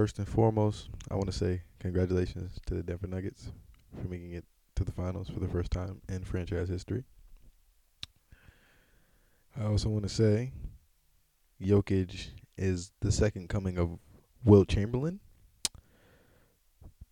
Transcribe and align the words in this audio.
First 0.00 0.18
and 0.18 0.26
foremost, 0.26 0.88
I 1.10 1.14
want 1.14 1.26
to 1.26 1.32
say 1.36 1.60
congratulations 1.78 2.58
to 2.64 2.72
the 2.72 2.82
Denver 2.82 3.06
Nuggets 3.06 3.52
for 4.00 4.08
making 4.08 4.32
it 4.32 4.46
to 4.76 4.82
the 4.82 4.92
finals 4.92 5.28
for 5.28 5.40
the 5.40 5.46
first 5.46 5.70
time 5.70 6.00
in 6.08 6.24
franchise 6.24 6.70
history. 6.70 7.04
I 9.60 9.66
also 9.66 9.90
want 9.90 10.04
to 10.04 10.08
say 10.08 10.52
Jokic 11.62 12.28
is 12.56 12.92
the 13.00 13.12
second 13.12 13.50
coming 13.50 13.76
of 13.76 13.98
Wilt 14.42 14.68
Chamberlain. 14.68 15.20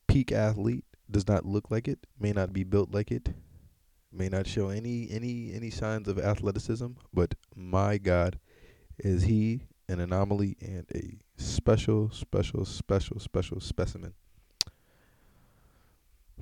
Peak 0.06 0.32
athlete, 0.32 0.86
does 1.10 1.28
not 1.28 1.44
look 1.44 1.70
like 1.70 1.88
it, 1.88 2.06
may 2.18 2.32
not 2.32 2.54
be 2.54 2.64
built 2.64 2.90
like 2.90 3.10
it, 3.10 3.34
may 4.10 4.30
not 4.30 4.46
show 4.46 4.70
any 4.70 5.10
any 5.10 5.52
any 5.52 5.68
signs 5.68 6.08
of 6.08 6.18
athleticism, 6.18 6.86
but 7.12 7.34
my 7.54 7.98
God, 7.98 8.38
is 8.96 9.24
he 9.24 9.60
an 9.88 10.00
anomaly 10.00 10.56
and 10.60 10.84
a 10.94 11.18
special, 11.40 12.10
special, 12.10 12.64
special, 12.64 13.18
special 13.18 13.60
specimen. 13.60 14.12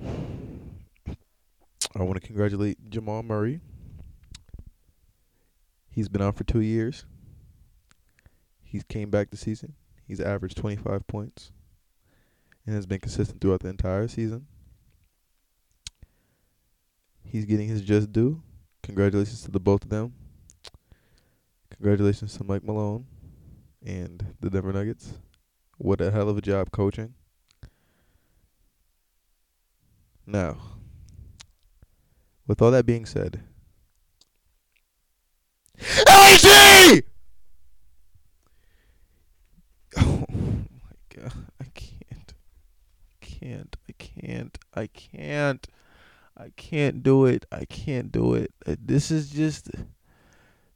I 0.03 2.03
want 2.03 2.21
to 2.21 2.27
congratulate 2.27 2.89
Jamal 2.89 3.23
Murray. 3.23 3.61
He's 5.89 6.09
been 6.09 6.21
out 6.21 6.35
for 6.35 6.43
two 6.43 6.59
years. 6.59 7.05
He's 8.61 8.83
came 8.83 9.09
back 9.09 9.31
this 9.31 9.39
season. 9.39 9.73
He's 10.05 10.19
averaged 10.19 10.57
25 10.57 11.07
points 11.07 11.51
and 12.65 12.75
has 12.75 12.85
been 12.85 12.99
consistent 12.99 13.41
throughout 13.41 13.61
the 13.61 13.69
entire 13.69 14.07
season. 14.07 14.45
He's 17.23 17.45
getting 17.45 17.67
his 17.67 17.81
just 17.81 18.11
due. 18.11 18.43
Congratulations 18.83 19.41
to 19.43 19.51
the 19.51 19.59
both 19.59 19.83
of 19.83 19.89
them. 19.89 20.13
Congratulations 21.71 22.37
to 22.37 22.43
Mike 22.43 22.63
Malone 22.63 23.05
and 23.87 24.35
the 24.41 24.49
Denver 24.49 24.73
Nuggets. 24.73 25.13
What 25.77 26.01
a 26.01 26.11
hell 26.11 26.27
of 26.27 26.37
a 26.37 26.41
job 26.41 26.71
coaching. 26.71 27.13
Now, 30.25 30.57
with 32.45 32.61
all 32.61 32.71
that 32.71 32.85
being 32.85 33.05
said, 33.05 33.41
AG! 35.79 37.03
Oh 39.99 40.25
my 40.29 40.97
god, 41.15 41.33
I 41.61 41.65
can't. 41.73 42.33
Can't. 43.21 43.75
I 43.87 43.93
can't. 43.97 44.57
I 44.75 44.87
can't. 44.87 45.67
I 46.35 46.51
can't 46.55 47.01
do 47.01 47.25
it. 47.25 47.45
I 47.51 47.65
can't 47.65 48.11
do 48.11 48.33
it. 48.35 48.53
Uh, 48.67 48.75
This 48.79 49.09
is 49.09 49.29
just 49.29 49.71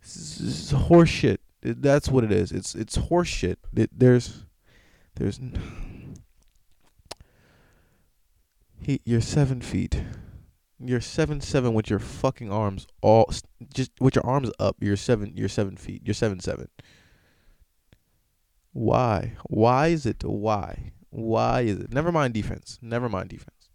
this 0.02 0.40
is 0.40 0.72
horseshit. 0.72 1.38
That's 1.62 2.10
what 2.10 2.24
it 2.24 2.32
is. 2.32 2.52
It's 2.52 2.74
it's 2.76 2.98
horseshit. 2.98 3.58
It, 3.76 3.90
there's 3.98 4.46
there's 5.16 5.40
he 8.80 9.02
you're 9.06 9.22
seven 9.22 9.62
feet. 9.62 10.04
You're 10.84 11.02
seven 11.02 11.40
seven 11.40 11.74
with 11.74 11.90
your 11.90 12.00
fucking 12.00 12.52
arms 12.52 12.88
all 13.02 13.32
just 13.74 13.92
with 14.00 14.16
your 14.16 14.26
arms 14.26 14.50
up. 14.60 14.78
You're 14.80 14.98
seven. 14.98 15.34
You're 15.36 15.50
seven 15.50 15.78
feet. 15.78 16.02
You're 16.04 16.16
seven 16.16 16.40
seven. 16.40 16.68
Why? 18.74 19.34
Why 19.44 19.88
is 19.90 20.06
it? 20.06 20.24
Why? 20.24 20.94
Why 21.12 21.62
is 21.62 21.78
it? 21.80 21.94
Never 21.94 22.12
mind 22.12 22.34
defense. 22.34 22.80
Never 22.82 23.10
mind 23.10 23.30
defense. 23.30 23.70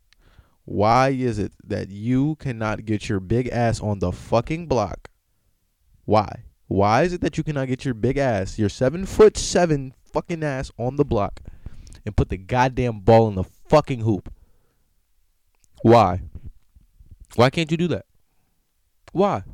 Why 0.65 1.11
is 1.11 1.39
it 1.39 1.53
that 1.63 1.91
you 1.91 2.35
cannot 2.37 2.85
get 2.85 3.09
your 3.09 3.21
big 3.21 3.49
ass 3.49 3.81
on 3.81 4.01
the 4.01 4.11
fucking 4.11 4.67
block? 4.67 5.11
Why? 6.05 6.46
Why 6.69 7.03
is 7.03 7.13
it 7.13 7.21
that 7.21 7.39
you 7.39 7.45
cannot 7.45 7.69
get 7.69 7.85
your 7.85 7.95
big 7.95 8.19
ass, 8.19 8.59
your 8.59 8.69
seven 8.69 9.07
foot 9.07 9.37
seven 9.37 9.95
fucking 10.13 10.43
ass 10.43 10.71
on 10.79 10.97
the 10.97 11.05
block 11.05 11.41
and 12.05 12.17
put 12.17 12.29
the 12.29 12.37
goddamn 12.37 13.01
ball 13.01 13.29
in 13.29 13.37
the 13.37 13.45
fucking 13.45 14.01
hoop? 14.01 14.33
Why? 15.83 16.23
Why 17.37 17.51
can't 17.51 17.71
you 17.71 17.77
do 17.77 17.89
that? 17.89 18.07
Why? 19.13 19.45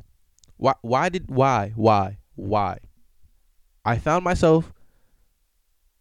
Why 0.57 0.73
why 0.81 1.09
did 1.09 1.29
why? 1.29 1.73
Why? 1.75 2.17
Why? 2.35 2.79
I 3.85 3.97
found 3.97 4.23
myself 4.23 4.73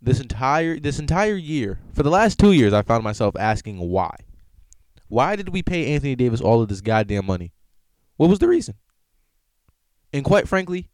this 0.01 0.21
entire 0.21 0.81
this 0.81 0.99
entire 0.99 1.37
year, 1.37 1.79
for 1.93 2.03
the 2.03 2.11
last 2.11 2.39
2 2.39 2.53
years 2.53 2.73
I 2.73 2.83
found 2.83 3.05
myself 3.05 3.37
asking 3.39 3.79
why. 3.79 4.17
Why 5.09 5.37
did 5.37 5.51
we 5.51 5.63
pay 5.63 5.93
Anthony 5.95 6.17
Davis 6.17 6.41
all 6.41 6.63
of 6.63 6.69
this 6.69 6.81
goddamn 6.81 7.27
money? 7.27 7.53
What 8.17 8.31
was 8.31 8.39
the 8.39 8.49
reason? 8.49 8.77
And 10.13 10.25
quite 10.25 10.49
frankly, 10.49 10.89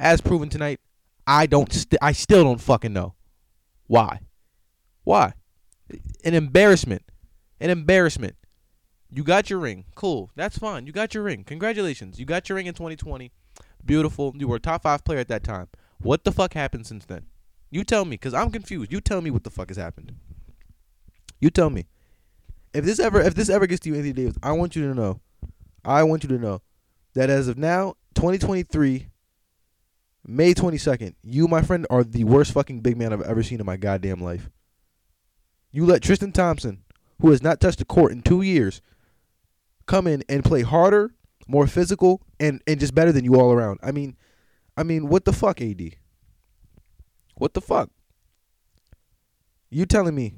as 0.00 0.20
proven 0.20 0.48
tonight, 0.48 0.80
I 1.26 1.46
don't 1.46 1.72
st- 1.72 1.98
I 2.02 2.12
still 2.12 2.42
don't 2.42 2.60
fucking 2.60 2.92
know. 2.92 3.14
Why? 3.86 4.20
Why? 5.04 5.34
An 6.24 6.34
embarrassment. 6.34 7.02
An 7.60 7.70
embarrassment. 7.70 8.36
You 9.10 9.22
got 9.22 9.50
your 9.50 9.58
ring. 9.58 9.84
Cool. 9.94 10.30
That's 10.36 10.58
fine. 10.58 10.86
You 10.86 10.92
got 10.92 11.14
your 11.14 11.22
ring. 11.24 11.44
Congratulations. 11.44 12.18
You 12.18 12.24
got 12.24 12.48
your 12.48 12.56
ring 12.56 12.66
in 12.66 12.74
2020. 12.74 13.30
Beautiful. 13.84 14.32
You 14.36 14.48
were 14.48 14.56
a 14.56 14.60
top 14.60 14.82
5 14.82 15.04
player 15.04 15.18
at 15.18 15.28
that 15.28 15.44
time. 15.44 15.68
What 16.00 16.24
the 16.24 16.32
fuck 16.32 16.54
happened 16.54 16.86
since 16.86 17.04
then? 17.04 17.26
You 17.70 17.84
tell 17.84 18.04
me 18.04 18.16
cuz 18.16 18.32
I'm 18.34 18.50
confused. 18.50 18.92
You 18.92 19.00
tell 19.00 19.20
me 19.20 19.30
what 19.30 19.44
the 19.44 19.50
fuck 19.50 19.68
has 19.68 19.76
happened. 19.76 20.14
You 21.40 21.50
tell 21.50 21.70
me. 21.70 21.86
If 22.72 22.84
this 22.84 22.98
ever 22.98 23.20
if 23.20 23.34
this 23.34 23.48
ever 23.48 23.66
gets 23.66 23.80
to 23.80 23.90
you 23.90 23.96
Anthony 23.96 24.12
Davis, 24.12 24.36
I 24.42 24.52
want 24.52 24.76
you 24.76 24.88
to 24.88 24.94
know. 24.94 25.20
I 25.84 26.02
want 26.04 26.22
you 26.22 26.28
to 26.30 26.38
know 26.38 26.62
that 27.14 27.30
as 27.30 27.48
of 27.48 27.58
now, 27.58 27.96
2023 28.14 29.08
May 30.26 30.54
22nd, 30.54 31.14
you, 31.22 31.48
my 31.48 31.62
friend, 31.62 31.86
are 31.88 32.04
the 32.04 32.24
worst 32.24 32.52
fucking 32.52 32.80
big 32.80 32.96
man 32.96 33.12
I've 33.12 33.22
ever 33.22 33.42
seen 33.42 33.60
in 33.60 33.66
my 33.66 33.76
goddamn 33.76 34.20
life. 34.20 34.50
You 35.72 35.86
let 35.86 36.02
Tristan 36.02 36.32
Thompson, 36.32 36.82
who 37.20 37.30
has 37.30 37.42
not 37.42 37.60
touched 37.60 37.78
the 37.78 37.84
court 37.84 38.12
in 38.12 38.22
two 38.22 38.42
years, 38.42 38.82
come 39.86 40.06
in 40.06 40.22
and 40.28 40.44
play 40.44 40.62
harder, 40.62 41.14
more 41.48 41.66
physical, 41.66 42.22
and, 42.38 42.62
and 42.66 42.78
just 42.78 42.94
better 42.94 43.12
than 43.12 43.24
you 43.24 43.36
all 43.36 43.50
around. 43.50 43.80
I 43.82 43.92
mean, 43.92 44.16
I 44.76 44.82
mean, 44.82 45.08
what 45.08 45.24
the 45.24 45.32
fuck, 45.32 45.60
AD? 45.60 45.96
What 47.36 47.54
the 47.54 47.60
fuck? 47.60 47.90
You 49.70 49.86
telling 49.86 50.14
me 50.14 50.34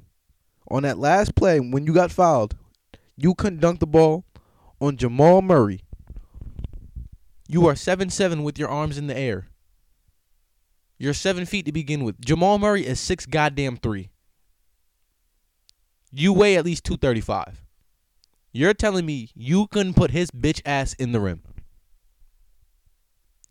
on 0.71 0.84
that 0.84 0.98
last 0.98 1.34
play 1.34 1.59
when 1.59 1.87
you 1.87 1.94
got 1.94 2.12
fouled, 2.12 2.56
you 3.16 3.34
couldn't 3.34 3.60
dunk 3.60 3.81
the 3.81 3.87
ball 3.87 4.25
on 4.81 4.97
Jamal 4.97 5.42
Murray. 5.42 5.81
You 7.48 7.66
are 7.66 7.76
seven 7.76 8.10
seven 8.10 8.42
with 8.42 8.59
your 8.59 8.69
arms 8.69 8.98
in 8.98 9.06
the 9.06 9.16
air. 9.16 9.48
You're 11.02 11.14
seven 11.14 11.46
feet 11.46 11.66
to 11.66 11.72
begin 11.72 12.04
with. 12.04 12.20
Jamal 12.20 12.60
Murray 12.60 12.86
is 12.86 13.00
six 13.00 13.26
goddamn 13.26 13.76
three. 13.76 14.10
You 16.12 16.32
weigh 16.32 16.56
at 16.56 16.64
least 16.64 16.84
two 16.84 16.96
thirty 16.96 17.20
five. 17.20 17.64
You're 18.52 18.72
telling 18.72 19.04
me 19.04 19.30
you 19.34 19.66
couldn't 19.66 19.94
put 19.94 20.12
his 20.12 20.30
bitch 20.30 20.62
ass 20.64 20.94
in 20.94 21.10
the 21.10 21.18
rim. 21.18 21.42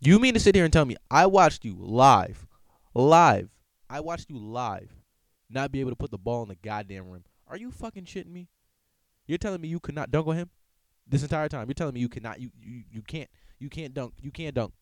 You 0.00 0.18
mean 0.18 0.32
to 0.32 0.40
sit 0.40 0.54
here 0.54 0.64
and 0.64 0.72
tell 0.72 0.86
me 0.86 0.96
I 1.10 1.26
watched 1.26 1.62
you 1.62 1.76
live, 1.78 2.46
live. 2.94 3.50
I 3.90 4.00
watched 4.00 4.30
you 4.30 4.38
live, 4.38 4.90
not 5.50 5.70
be 5.70 5.80
able 5.80 5.90
to 5.90 5.96
put 5.96 6.10
the 6.10 6.16
ball 6.16 6.44
in 6.44 6.48
the 6.48 6.54
goddamn 6.54 7.10
rim. 7.10 7.22
Are 7.46 7.58
you 7.58 7.70
fucking 7.70 8.06
shitting 8.06 8.32
me? 8.32 8.48
You're 9.26 9.36
telling 9.36 9.60
me 9.60 9.68
you 9.68 9.78
could 9.78 9.94
not 9.94 10.10
dunk 10.10 10.26
on 10.26 10.36
him 10.36 10.48
this 11.06 11.22
entire 11.22 11.50
time. 11.50 11.68
You're 11.68 11.74
telling 11.74 11.92
me 11.92 12.00
you 12.00 12.08
cannot, 12.08 12.40
you 12.40 12.50
you 12.58 12.84
you 12.90 13.02
can't, 13.02 13.28
you 13.58 13.68
can't 13.68 13.92
dunk, 13.92 14.14
you 14.22 14.30
can't 14.30 14.54
dunk. 14.54 14.72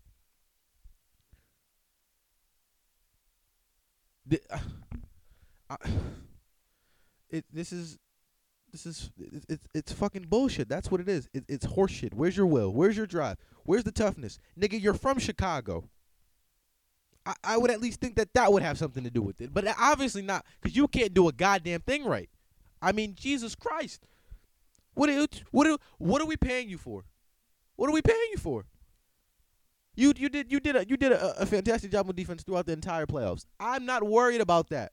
The, 4.31 4.41
uh, 4.51 4.59
I, 5.71 5.77
it 7.29 7.45
this 7.53 7.73
is 7.73 7.99
this 8.73 8.87
is 8.87 9.11
it, 9.19 9.45
it's 9.49 9.67
it's 9.75 9.93
fucking 9.93 10.27
bullshit. 10.29 10.69
That's 10.69 10.91
what 10.91 11.01
it 11.01 11.09
is. 11.09 11.29
It, 11.35 11.45
it's 11.49 11.67
horseshit. 11.67 12.15
Where's 12.15 12.37
your 12.37 12.47
will? 12.47 12.73
Where's 12.73 12.97
your 12.97 13.07
drive? 13.07 13.37
Where's 13.65 13.85
the 13.85 13.93
toughness, 13.93 14.39
nigga? 14.59 14.81
You're 14.81 14.95
from 14.95 15.19
Chicago. 15.19 15.85
I, 17.27 17.35
I 17.45 17.57
would 17.59 17.71
at 17.71 17.81
least 17.81 18.01
think 18.01 18.17
that 18.17 18.33
that 18.35 18.53
would 18.53 18.63
have 18.63 18.79
something 18.79 19.05
to 19.05 19.11
do 19.11 19.23
with 19.23 19.41
it, 19.41 19.53
but 19.53 19.67
obviously 19.79 20.23
not, 20.23 20.45
because 20.61 20.77
you 20.77 20.89
can't 20.89 21.13
do 21.13 21.29
a 21.29 21.33
goddamn 21.33 21.81
thing 21.81 22.05
right. 22.05 22.31
I 22.81 22.93
mean, 22.93 23.15
Jesus 23.15 23.55
Christ, 23.55 24.07
what 24.95 25.11
are, 25.11 25.27
what 25.51 25.67
are, 25.67 25.77
what 25.99 26.23
are 26.23 26.27
we 26.27 26.37
paying 26.37 26.71
you 26.71 26.79
for? 26.79 27.05
What 27.77 27.91
are 27.91 27.93
we 27.93 28.03
paying 28.03 28.29
you 28.33 28.39
for? 28.39 28.65
You 30.01 30.15
you 30.17 30.31
did 30.31 30.51
you 30.51 30.61
did 30.61 30.77
a 30.77 30.87
you 30.89 30.97
did 30.97 31.13
a, 31.13 31.43
a 31.43 31.45
fantastic 31.45 31.93
job 31.93 32.09
on 32.09 32.15
defense 32.15 32.43
throughout 32.43 32.65
the 32.65 32.73
entire 32.73 33.05
playoffs. 33.05 33.45
I'm 33.61 33.85
not 33.85 34.03
worried 34.03 34.41
about 34.41 34.71
that. 34.71 34.93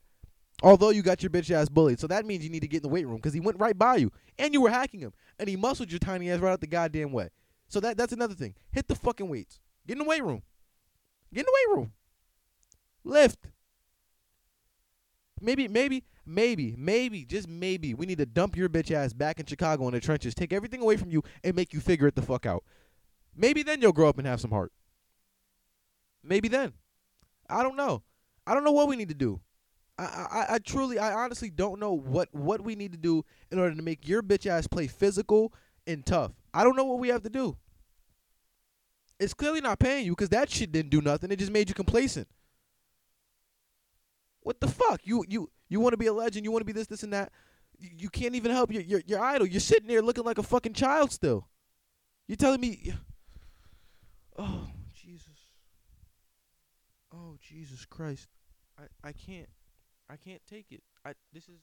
Although 0.62 0.90
you 0.90 1.02
got 1.02 1.24
your 1.24 1.30
bitch 1.30 1.50
ass 1.50 1.70
bullied, 1.70 2.02
so 2.02 2.08
that 2.08 2.26
means 2.26 2.44
you 2.44 2.50
need 2.50 2.60
to 2.60 2.68
get 2.68 2.78
in 2.78 2.84
the 2.84 2.90
weight 2.90 3.08
room 3.08 3.16
because 3.16 3.34
he 3.34 3.40
went 3.40 3.58
right 3.58 3.78
by 3.78 3.96
you 3.96 4.12
and 4.38 4.54
you 4.54 4.60
were 4.60 4.70
hacking 4.70 5.00
him 5.00 5.14
and 5.40 5.48
he 5.48 5.56
muscled 5.56 5.90
your 5.90 6.00
tiny 6.00 6.30
ass 6.30 6.42
right 6.42 6.52
out 6.52 6.60
the 6.60 6.68
goddamn 6.68 7.14
way. 7.14 7.30
So 7.70 7.80
that 7.80 7.96
that's 7.96 8.12
another 8.12 8.34
thing. 8.34 8.54
Hit 8.74 8.90
the 8.90 8.96
fucking 8.96 9.30
weights. 9.30 9.62
Get 9.88 9.94
in 9.94 10.00
the 10.00 10.04
weight 10.04 10.26
room. 10.26 10.42
Get 11.34 11.42
in 11.42 11.46
the 11.46 11.56
weight 11.56 11.78
room. 11.78 11.94
Lift. 13.06 13.48
Maybe, 15.40 15.70
maybe, 15.70 16.04
maybe, 16.26 16.76
maybe, 16.78 17.24
just 17.24 17.48
maybe, 17.48 17.94
we 17.94 18.08
need 18.08 18.18
to 18.18 18.26
dump 18.26 18.58
your 18.58 18.68
bitch 18.68 18.92
ass 18.92 19.14
back 19.14 19.40
in 19.40 19.46
Chicago 19.46 19.88
in 19.88 19.94
the 19.94 20.02
trenches, 20.02 20.36
take 20.36 20.52
everything 20.52 20.82
away 20.82 20.98
from 20.98 21.12
you, 21.12 21.24
and 21.46 21.56
make 21.56 21.72
you 21.72 21.80
figure 21.80 22.08
it 22.08 22.16
the 22.16 22.22
fuck 22.22 22.46
out. 22.46 22.66
Maybe 23.34 23.64
then 23.64 23.82
you'll 23.82 23.94
grow 23.94 24.10
up 24.10 24.18
and 24.18 24.28
have 24.28 24.42
some 24.42 24.52
heart. 24.52 24.74
Maybe 26.28 26.48
then. 26.48 26.74
I 27.50 27.64
don't 27.64 27.78
know. 27.78 28.04
I 28.46 28.54
don't 28.54 28.64
know 28.64 28.72
what 28.72 28.88
we 28.88 28.96
need 28.96 29.10
to 29.10 29.16
do. 29.16 29.40
I, 29.98 30.04
I, 30.04 30.46
I 30.56 30.60
truly, 30.60 31.00
I 31.00 31.14
honestly 31.14 31.50
don't 31.50 31.80
know 31.80 31.94
what 31.94 32.30
what 32.32 32.62
we 32.62 32.76
need 32.76 32.92
to 32.92 32.98
do 32.98 33.26
in 33.52 33.58
order 33.58 33.76
to 33.76 33.82
make 33.82 34.08
your 34.08 34.22
bitch 34.22 34.46
ass 34.46 34.68
play 34.68 34.88
physical 34.88 35.54
and 35.88 36.06
tough. 36.06 36.34
I 36.54 36.64
don't 36.64 36.76
know 36.76 36.86
what 36.86 37.00
we 37.00 37.08
have 37.10 37.24
to 37.24 37.30
do. 37.30 37.58
It's 39.20 39.34
clearly 39.34 39.62
not 39.62 39.80
paying 39.80 40.06
you 40.06 40.12
because 40.12 40.30
that 40.30 40.52
shit 40.52 40.72
didn't 40.72 40.92
do 40.92 41.02
nothing. 41.02 41.32
It 41.32 41.40
just 41.40 41.52
made 41.52 41.70
you 41.70 41.74
complacent. 41.74 42.28
What 44.42 44.62
the 44.62 44.68
fuck? 44.68 45.02
You 45.04 45.26
you 45.28 45.50
you 45.68 45.80
want 45.80 45.94
to 45.94 45.98
be 45.98 46.08
a 46.08 46.14
legend? 46.14 46.46
You 46.46 46.52
want 46.52 46.62
to 46.62 46.66
be 46.66 46.74
this, 46.74 46.88
this, 46.88 47.04
and 47.04 47.14
that? 47.14 47.32
You, 47.80 47.90
you 47.98 48.10
can't 48.10 48.36
even 48.36 48.52
help 48.52 48.72
your, 48.72 48.84
your 48.84 49.02
your 49.08 49.20
idol. 49.20 49.48
You're 49.48 49.60
sitting 49.60 49.88
there 49.88 50.02
looking 50.04 50.24
like 50.24 50.38
a 50.38 50.44
fucking 50.44 50.74
child 50.74 51.12
still. 51.12 51.48
You're 52.28 52.38
telling 52.38 52.62
me? 52.62 52.94
Oh. 54.40 54.68
Oh 57.18 57.36
Jesus 57.40 57.86
Christ. 57.86 58.28
I 58.78 58.84
I 59.04 59.12
can't. 59.12 59.50
I 60.10 60.16
can't 60.16 60.42
take 60.50 60.68
it. 60.72 60.82
I 61.06 61.14
this 61.34 61.50
is 61.50 61.60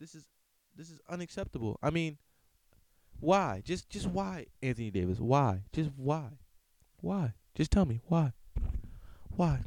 this 0.00 0.14
is 0.14 0.24
this 0.76 0.90
is 0.90 1.00
unacceptable. 1.08 1.78
I 1.82 1.90
mean, 1.90 2.18
why? 3.20 3.62
Just 3.64 3.88
just 3.90 4.06
why, 4.06 4.46
Anthony 4.62 4.90
Davis? 4.90 5.20
Why? 5.20 5.62
Just 5.72 5.90
why? 5.96 6.30
Why? 7.00 7.34
Just 7.54 7.70
tell 7.70 7.84
me 7.84 8.00
why. 8.06 8.32
Why? 9.36 9.60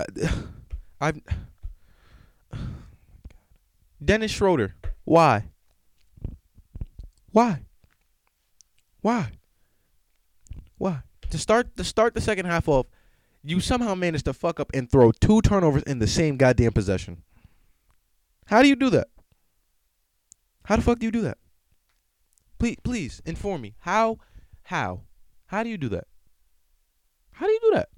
Uh, 0.00 0.04
I've 1.00 1.20
Dennis 4.04 4.32
Schroeder. 4.32 4.74
Why? 5.04 5.44
Why? 7.30 7.60
Why? 9.00 9.30
Why? 10.78 11.02
To 11.30 11.38
start 11.38 11.76
to 11.76 11.84
start 11.84 12.14
the 12.14 12.20
second 12.20 12.46
half 12.46 12.68
off, 12.68 12.86
you 13.42 13.60
somehow 13.60 13.94
managed 13.94 14.24
to 14.26 14.32
fuck 14.32 14.60
up 14.60 14.70
and 14.72 14.90
throw 14.90 15.12
two 15.12 15.42
turnovers 15.42 15.82
in 15.82 15.98
the 15.98 16.06
same 16.06 16.36
goddamn 16.36 16.72
possession. 16.72 17.22
How 18.46 18.62
do 18.62 18.68
you 18.68 18.76
do 18.76 18.90
that? 18.90 19.08
How 20.64 20.76
the 20.76 20.82
fuck 20.82 20.98
do 20.98 21.06
you 21.06 21.12
do 21.12 21.22
that? 21.22 21.38
Please, 22.58 22.76
please 22.82 23.22
inform 23.26 23.60
me. 23.60 23.74
How, 23.80 24.18
how, 24.62 25.02
how 25.46 25.62
do 25.62 25.68
you 25.68 25.76
do 25.76 25.88
that? 25.90 26.06
How 27.32 27.46
do 27.46 27.52
you 27.52 27.60
do 27.60 27.70
that? 27.74 27.88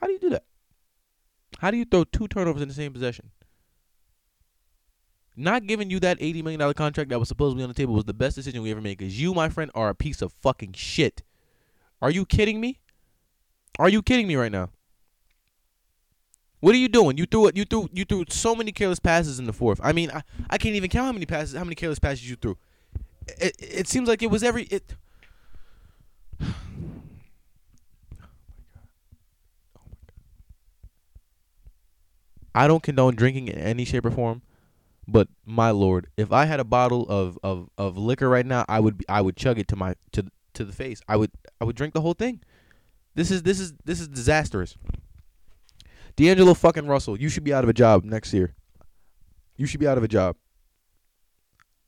How 0.00 0.06
do 0.06 0.12
you 0.14 0.18
do 0.18 0.30
that? 0.30 0.44
How 1.58 1.70
do 1.70 1.76
you 1.76 1.84
throw 1.84 2.04
two 2.04 2.26
turnovers 2.26 2.62
in 2.62 2.68
the 2.68 2.74
same 2.74 2.92
possession? 2.92 3.30
Not 5.36 5.66
giving 5.66 5.90
you 5.90 6.00
that 6.00 6.18
eighty 6.20 6.42
million 6.42 6.60
dollar 6.60 6.74
contract 6.74 7.10
that 7.10 7.18
was 7.18 7.28
supposedly 7.28 7.62
on 7.62 7.68
the 7.68 7.74
table 7.74 7.94
was 7.94 8.04
the 8.04 8.14
best 8.14 8.36
decision 8.36 8.62
we 8.62 8.70
ever 8.70 8.80
made. 8.80 8.98
Because 8.98 9.20
you, 9.20 9.34
my 9.34 9.48
friend, 9.48 9.70
are 9.74 9.90
a 9.90 9.94
piece 9.94 10.22
of 10.22 10.32
fucking 10.32 10.72
shit. 10.72 11.22
Are 12.02 12.10
you 12.10 12.24
kidding 12.24 12.60
me? 12.60 12.80
Are 13.78 13.88
you 13.88 14.02
kidding 14.02 14.26
me 14.26 14.36
right 14.36 14.52
now? 14.52 14.70
What 16.60 16.74
are 16.74 16.78
you 16.78 16.88
doing? 16.88 17.16
You 17.16 17.26
threw 17.26 17.46
it. 17.46 17.56
You 17.56 17.64
threw. 17.64 17.88
You 17.92 18.04
threw 18.04 18.24
so 18.28 18.54
many 18.54 18.72
careless 18.72 19.00
passes 19.00 19.38
in 19.38 19.46
the 19.46 19.52
fourth. 19.52 19.80
I 19.82 19.92
mean, 19.92 20.10
I, 20.10 20.22
I 20.50 20.58
can't 20.58 20.74
even 20.74 20.90
count 20.90 21.06
how 21.06 21.12
many 21.12 21.26
passes, 21.26 21.56
how 21.56 21.64
many 21.64 21.74
careless 21.74 21.98
passes 21.98 22.28
you 22.28 22.36
threw. 22.36 22.58
It, 23.28 23.56
it 23.58 23.88
seems 23.88 24.08
like 24.08 24.22
it 24.22 24.30
was 24.30 24.42
every 24.42 24.64
it. 24.64 24.94
Oh 26.42 26.46
my 26.46 26.48
god! 28.18 28.28
Oh 29.76 29.80
my 29.86 29.96
god! 30.04 30.12
I 32.54 32.66
don't 32.68 32.82
condone 32.82 33.14
drinking 33.14 33.48
in 33.48 33.58
any 33.58 33.86
shape 33.86 34.04
or 34.04 34.10
form, 34.10 34.42
but 35.08 35.28
my 35.46 35.70
lord, 35.70 36.08
if 36.18 36.32
I 36.32 36.44
had 36.44 36.60
a 36.60 36.64
bottle 36.64 37.06
of, 37.08 37.38
of, 37.42 37.70
of 37.78 37.96
liquor 37.96 38.28
right 38.28 38.44
now, 38.44 38.66
I 38.68 38.80
would 38.80 38.98
be, 38.98 39.08
I 39.08 39.22
would 39.22 39.36
chug 39.36 39.58
it 39.58 39.68
to 39.68 39.76
my 39.76 39.94
to 40.12 40.26
to 40.54 40.64
the 40.64 40.72
face. 40.72 41.00
I 41.08 41.16
would 41.16 41.30
I 41.60 41.64
would 41.64 41.76
drink 41.76 41.94
the 41.94 42.00
whole 42.00 42.14
thing. 42.14 42.40
This 43.14 43.30
is 43.30 43.42
this 43.42 43.60
is 43.60 43.74
this 43.84 44.00
is 44.00 44.08
disastrous. 44.08 44.76
D'Angelo 46.16 46.54
fucking 46.54 46.86
Russell, 46.86 47.18
you 47.18 47.28
should 47.28 47.44
be 47.44 47.52
out 47.52 47.64
of 47.64 47.70
a 47.70 47.74
job 47.74 48.04
next 48.04 48.32
year. 48.32 48.54
You 49.56 49.66
should 49.66 49.80
be 49.80 49.88
out 49.88 49.98
of 49.98 50.04
a 50.04 50.08
job. 50.08 50.36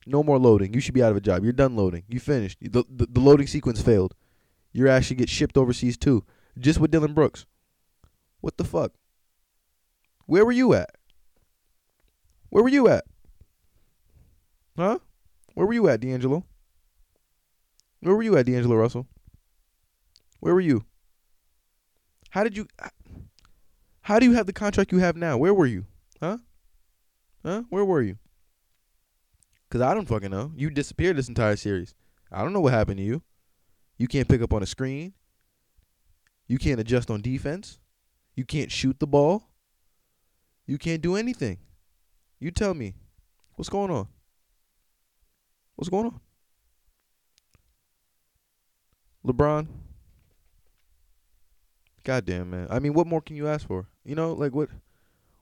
No 0.05 0.23
more 0.23 0.37
loading. 0.37 0.73
You 0.73 0.79
should 0.79 0.93
be 0.93 1.03
out 1.03 1.11
of 1.11 1.17
a 1.17 1.21
job. 1.21 1.43
You're 1.43 1.53
done 1.53 1.75
loading. 1.75 2.03
You 2.09 2.19
finished. 2.19 2.59
The, 2.61 2.83
the, 2.89 3.07
the 3.09 3.19
loading 3.19 3.47
sequence 3.47 3.81
failed. 3.81 4.15
Your 4.71 4.87
ass 4.87 5.05
should 5.05 5.17
get 5.17 5.29
shipped 5.29 5.57
overseas 5.57 5.97
too. 5.97 6.25
Just 6.57 6.79
with 6.79 6.91
Dillon 6.91 7.13
Brooks. 7.13 7.45
What 8.41 8.57
the 8.57 8.63
fuck? 8.63 8.93
Where 10.25 10.45
were 10.45 10.51
you 10.51 10.73
at? 10.73 10.91
Where 12.49 12.63
were 12.63 12.69
you 12.69 12.87
at? 12.87 13.05
Huh? 14.77 14.99
Where 15.53 15.65
were 15.65 15.73
you 15.73 15.87
at, 15.87 16.01
D'Angelo? 16.01 16.45
Where 18.03 18.15
were 18.15 18.23
you 18.23 18.37
at, 18.37 18.45
D'Angelo 18.45 18.75
Russell? 18.75 19.07
Where 20.41 20.53
were 20.53 20.59
you? 20.59 20.83
How 22.31 22.43
did 22.43 22.57
you 22.57 22.67
how 24.01 24.19
do 24.19 24.25
you 24.25 24.33
have 24.33 24.45
the 24.45 24.53
contract 24.53 24.91
you 24.91 24.99
have 24.99 25.15
now? 25.15 25.37
Where 25.37 25.53
were 25.53 25.65
you? 25.65 25.85
Huh? 26.21 26.39
Huh? 27.45 27.63
Where 27.69 27.85
were 27.85 28.01
you? 28.01 28.17
Cause 29.69 29.79
I 29.81 29.93
don't 29.93 30.07
fucking 30.07 30.31
know. 30.31 30.51
You 30.55 30.69
disappeared 30.69 31.15
this 31.15 31.29
entire 31.29 31.55
series. 31.55 31.95
I 32.29 32.43
don't 32.43 32.51
know 32.51 32.59
what 32.59 32.73
happened 32.73 32.97
to 32.97 33.03
you. 33.03 33.21
You 33.97 34.07
can't 34.07 34.27
pick 34.27 34.41
up 34.41 34.53
on 34.53 34.61
a 34.61 34.65
screen. 34.65 35.13
You 36.47 36.57
can't 36.57 36.81
adjust 36.81 37.09
on 37.09 37.21
defense. 37.21 37.79
You 38.35 38.43
can't 38.43 38.71
shoot 38.71 38.99
the 38.99 39.07
ball. 39.07 39.49
You 40.67 40.77
can't 40.77 41.01
do 41.01 41.15
anything. 41.15 41.59
You 42.39 42.51
tell 42.51 42.73
me. 42.73 42.95
What's 43.55 43.69
going 43.69 43.91
on? 43.91 44.07
What's 45.75 45.89
going 45.89 46.07
on? 46.07 46.19
LeBron. 49.25 49.67
Goddamn 52.03 52.49
man. 52.49 52.67
I 52.69 52.79
mean, 52.79 52.93
what 52.93 53.07
more 53.07 53.21
can 53.21 53.35
you 53.35 53.47
ask 53.47 53.65
for? 53.65 53.87
You 54.03 54.15
know, 54.15 54.33
like 54.33 54.53
what 54.53 54.69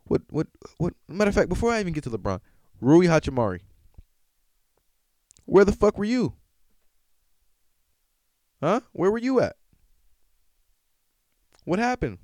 what 0.05 0.21
what 0.29 0.47
what 0.77 0.93
matter 1.07 1.29
of 1.29 1.35
fact, 1.35 1.49
before 1.49 1.71
I 1.71 1.79
even 1.79 1.93
get 1.93 2.03
to 2.03 2.09
LeBron, 2.09 2.39
Rui 2.79 3.07
Hachimura. 3.07 3.59
Where 5.45 5.65
the 5.65 5.71
fuck 5.71 5.97
were 5.97 6.05
you? 6.05 6.33
Huh? 8.61 8.81
Where 8.93 9.09
were 9.09 9.17
you 9.17 9.41
at? 9.41 9.55
What 11.65 11.79
happened? 11.79 12.19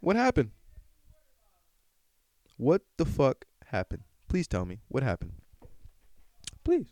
What 0.00 0.16
happened? 0.16 0.50
What 2.56 2.82
the 2.96 3.04
fuck 3.04 3.46
happened? 3.66 4.02
Please 4.28 4.46
tell 4.46 4.64
me 4.64 4.80
what 4.88 5.02
happened. 5.02 5.32
Please. 6.64 6.86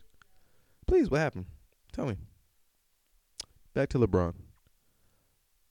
Please, 0.87 1.09
what 1.09 1.19
happened? 1.19 1.45
Tell 1.91 2.05
me. 2.05 2.17
Back 3.73 3.89
to 3.89 3.99
LeBron. 3.99 4.33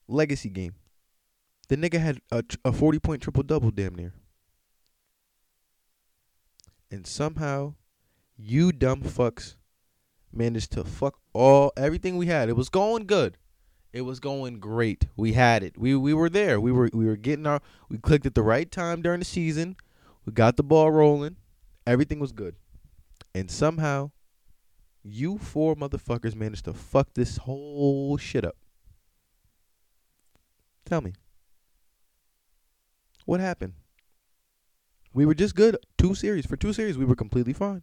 Legacy 0.08 0.48
game. 0.48 0.74
The 1.68 1.76
nigga 1.76 2.00
had 2.00 2.20
a, 2.30 2.44
a 2.64 2.72
40 2.72 2.98
point 2.98 3.22
triple 3.22 3.42
double 3.42 3.70
damn 3.70 3.94
near. 3.94 4.12
And 6.90 7.06
somehow, 7.06 7.74
you 8.36 8.72
dumb 8.72 9.02
fucks 9.02 9.56
managed 10.32 10.72
to 10.72 10.84
fuck 10.84 11.18
all 11.32 11.72
everything 11.76 12.16
we 12.16 12.26
had. 12.26 12.48
It 12.48 12.56
was 12.56 12.68
going 12.68 13.06
good. 13.06 13.38
It 13.92 14.02
was 14.02 14.20
going 14.20 14.58
great. 14.58 15.06
We 15.16 15.34
had 15.34 15.62
it. 15.62 15.76
We 15.78 15.94
we 15.94 16.14
were 16.14 16.30
there. 16.30 16.60
We 16.60 16.72
were 16.72 16.88
we 16.92 17.04
were 17.04 17.16
getting 17.16 17.46
our 17.46 17.60
we 17.88 17.98
clicked 17.98 18.26
at 18.26 18.34
the 18.34 18.42
right 18.42 18.70
time 18.70 19.02
during 19.02 19.20
the 19.20 19.26
season. 19.26 19.76
We 20.24 20.32
got 20.32 20.56
the 20.56 20.62
ball 20.62 20.90
rolling. 20.90 21.36
Everything 21.86 22.18
was 22.18 22.32
good. 22.32 22.56
And 23.34 23.50
somehow 23.50 24.10
you 25.02 25.38
four 25.38 25.74
motherfuckers 25.74 26.34
managed 26.34 26.64
to 26.66 26.72
fuck 26.72 27.14
this 27.14 27.38
whole 27.38 28.16
shit 28.16 28.44
up. 28.44 28.56
Tell 30.84 31.00
me. 31.00 31.12
What 33.24 33.40
happened? 33.40 33.74
We 35.14 35.26
were 35.26 35.34
just 35.34 35.54
good 35.54 35.76
two 35.98 36.14
series. 36.14 36.46
For 36.46 36.56
two 36.56 36.72
series 36.72 36.98
we 36.98 37.04
were 37.04 37.14
completely 37.14 37.52
fine. 37.52 37.82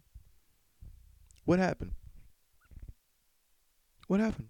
What 1.44 1.58
happened? 1.58 1.92
What 4.06 4.20
happened? 4.20 4.48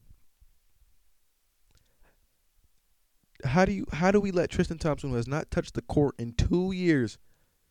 How 3.45 3.65
do 3.65 3.73
you 3.73 3.87
how 3.93 4.11
do 4.11 4.21
we 4.21 4.31
let 4.31 4.51
Tristan 4.51 4.79
Thompson 4.79 5.11
who 5.11 5.17
has 5.17 5.27
not 5.29 5.51
touched 5.51 5.75
the 5.75 5.83
court 5.83 6.15
in 6.19 6.33
2 6.33 6.73
years 6.73 7.19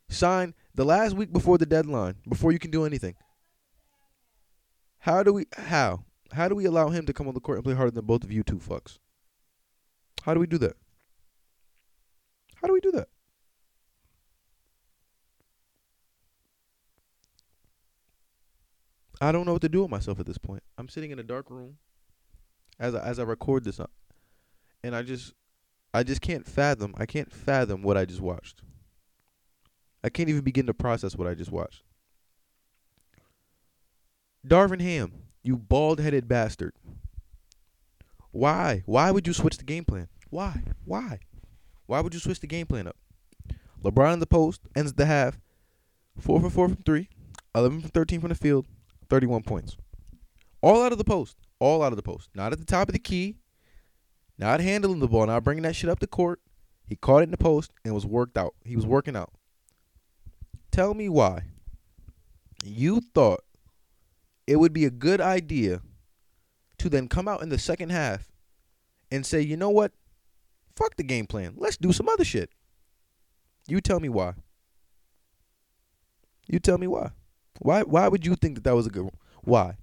sign 0.08 0.54
the 0.74 0.84
last 0.84 1.14
week 1.14 1.32
before 1.32 1.58
the 1.58 1.66
deadline 1.66 2.16
before 2.28 2.52
you 2.52 2.58
can 2.58 2.70
do 2.70 2.84
anything? 2.84 3.14
How 5.00 5.22
do 5.22 5.32
we 5.32 5.46
how? 5.56 6.04
How 6.32 6.48
do 6.48 6.54
we 6.54 6.64
allow 6.64 6.90
him 6.90 7.06
to 7.06 7.12
come 7.12 7.26
on 7.26 7.34
the 7.34 7.40
court 7.40 7.58
and 7.58 7.64
play 7.64 7.74
harder 7.74 7.90
than 7.90 8.04
both 8.04 8.22
of 8.22 8.30
you 8.30 8.42
two 8.42 8.58
fucks? 8.58 8.98
How 10.22 10.34
do 10.34 10.40
we 10.40 10.46
do 10.46 10.58
that? 10.58 10.76
How 12.56 12.68
do 12.68 12.74
we 12.74 12.80
do 12.80 12.92
that? 12.92 13.08
I 19.20 19.32
don't 19.32 19.44
know 19.44 19.52
what 19.52 19.62
to 19.62 19.68
do 19.68 19.82
with 19.82 19.90
myself 19.90 20.20
at 20.20 20.26
this 20.26 20.38
point. 20.38 20.62
I'm 20.78 20.88
sitting 20.88 21.10
in 21.10 21.18
a 21.18 21.22
dark 21.22 21.50
room 21.50 21.76
as 22.78 22.94
I, 22.94 23.02
as 23.02 23.18
I 23.18 23.22
record 23.22 23.64
this, 23.64 23.78
up, 23.78 23.90
and 24.82 24.94
I 24.96 25.02
just 25.02 25.34
I 25.92 26.02
just 26.02 26.20
can't 26.20 26.46
fathom. 26.46 26.94
I 26.96 27.06
can't 27.06 27.32
fathom 27.32 27.82
what 27.82 27.96
I 27.96 28.04
just 28.04 28.20
watched. 28.20 28.62
I 30.04 30.08
can't 30.08 30.28
even 30.28 30.42
begin 30.42 30.66
to 30.66 30.74
process 30.74 31.16
what 31.16 31.26
I 31.26 31.34
just 31.34 31.50
watched. 31.50 31.82
Darvin 34.46 34.80
Ham, 34.80 35.12
you 35.42 35.56
bald 35.56 36.00
headed 36.00 36.26
bastard. 36.26 36.74
Why? 38.30 38.82
Why 38.86 39.10
would 39.10 39.26
you 39.26 39.32
switch 39.32 39.58
the 39.58 39.64
game 39.64 39.84
plan? 39.84 40.08
Why? 40.30 40.62
Why? 40.84 41.18
Why 41.86 42.00
would 42.00 42.14
you 42.14 42.20
switch 42.20 42.40
the 42.40 42.46
game 42.46 42.66
plan 42.66 42.86
up? 42.86 42.96
LeBron 43.82 44.14
in 44.14 44.20
the 44.20 44.26
post 44.26 44.62
ends 44.76 44.92
the 44.92 45.06
half 45.06 45.38
4 46.18 46.40
for 46.40 46.50
4 46.50 46.68
from 46.68 46.76
3, 46.76 47.08
11 47.54 47.80
from 47.80 47.90
13 47.90 48.20
from 48.20 48.28
the 48.28 48.34
field, 48.34 48.66
31 49.08 49.42
points. 49.42 49.76
All 50.62 50.82
out 50.82 50.92
of 50.92 50.98
the 50.98 51.04
post. 51.04 51.36
All 51.58 51.82
out 51.82 51.92
of 51.92 51.96
the 51.96 52.02
post. 52.02 52.30
Not 52.34 52.52
at 52.52 52.58
the 52.58 52.64
top 52.64 52.88
of 52.88 52.92
the 52.92 52.98
key. 52.98 53.36
Not 54.38 54.60
handling 54.60 55.00
the 55.00 55.08
ball. 55.08 55.26
Not 55.26 55.44
bringing 55.44 55.62
that 55.64 55.76
shit 55.76 55.90
up 55.90 56.00
the 56.00 56.06
court. 56.06 56.40
He 56.86 56.96
caught 56.96 57.20
it 57.20 57.24
in 57.24 57.30
the 57.30 57.36
post 57.36 57.72
and 57.84 57.94
was 57.94 58.06
worked 58.06 58.36
out. 58.36 58.54
He 58.64 58.76
was 58.76 58.86
working 58.86 59.16
out. 59.16 59.32
Tell 60.70 60.94
me 60.94 61.08
why 61.08 61.44
you 62.64 63.00
thought 63.00 63.42
it 64.50 64.56
would 64.56 64.72
be 64.72 64.84
a 64.84 64.90
good 64.90 65.20
idea 65.20 65.80
to 66.76 66.88
then 66.88 67.06
come 67.06 67.28
out 67.28 67.40
in 67.40 67.50
the 67.50 67.58
second 67.58 67.90
half 67.90 68.32
and 69.08 69.24
say, 69.24 69.40
you 69.40 69.56
know 69.56 69.70
what? 69.70 69.92
Fuck 70.74 70.96
the 70.96 71.04
game 71.04 71.28
plan. 71.28 71.54
Let's 71.56 71.76
do 71.76 71.92
some 71.92 72.08
other 72.08 72.24
shit. 72.24 72.50
You 73.68 73.80
tell 73.80 74.00
me 74.00 74.08
why. 74.08 74.34
You 76.48 76.58
tell 76.58 76.78
me 76.78 76.88
why. 76.88 77.12
Why 77.60 77.82
why 77.82 78.08
would 78.08 78.26
you 78.26 78.34
think 78.34 78.56
that 78.56 78.64
that 78.64 78.74
was 78.74 78.88
a 78.88 78.90
good 78.90 79.04
one? 79.04 79.18
Why? 79.44 79.76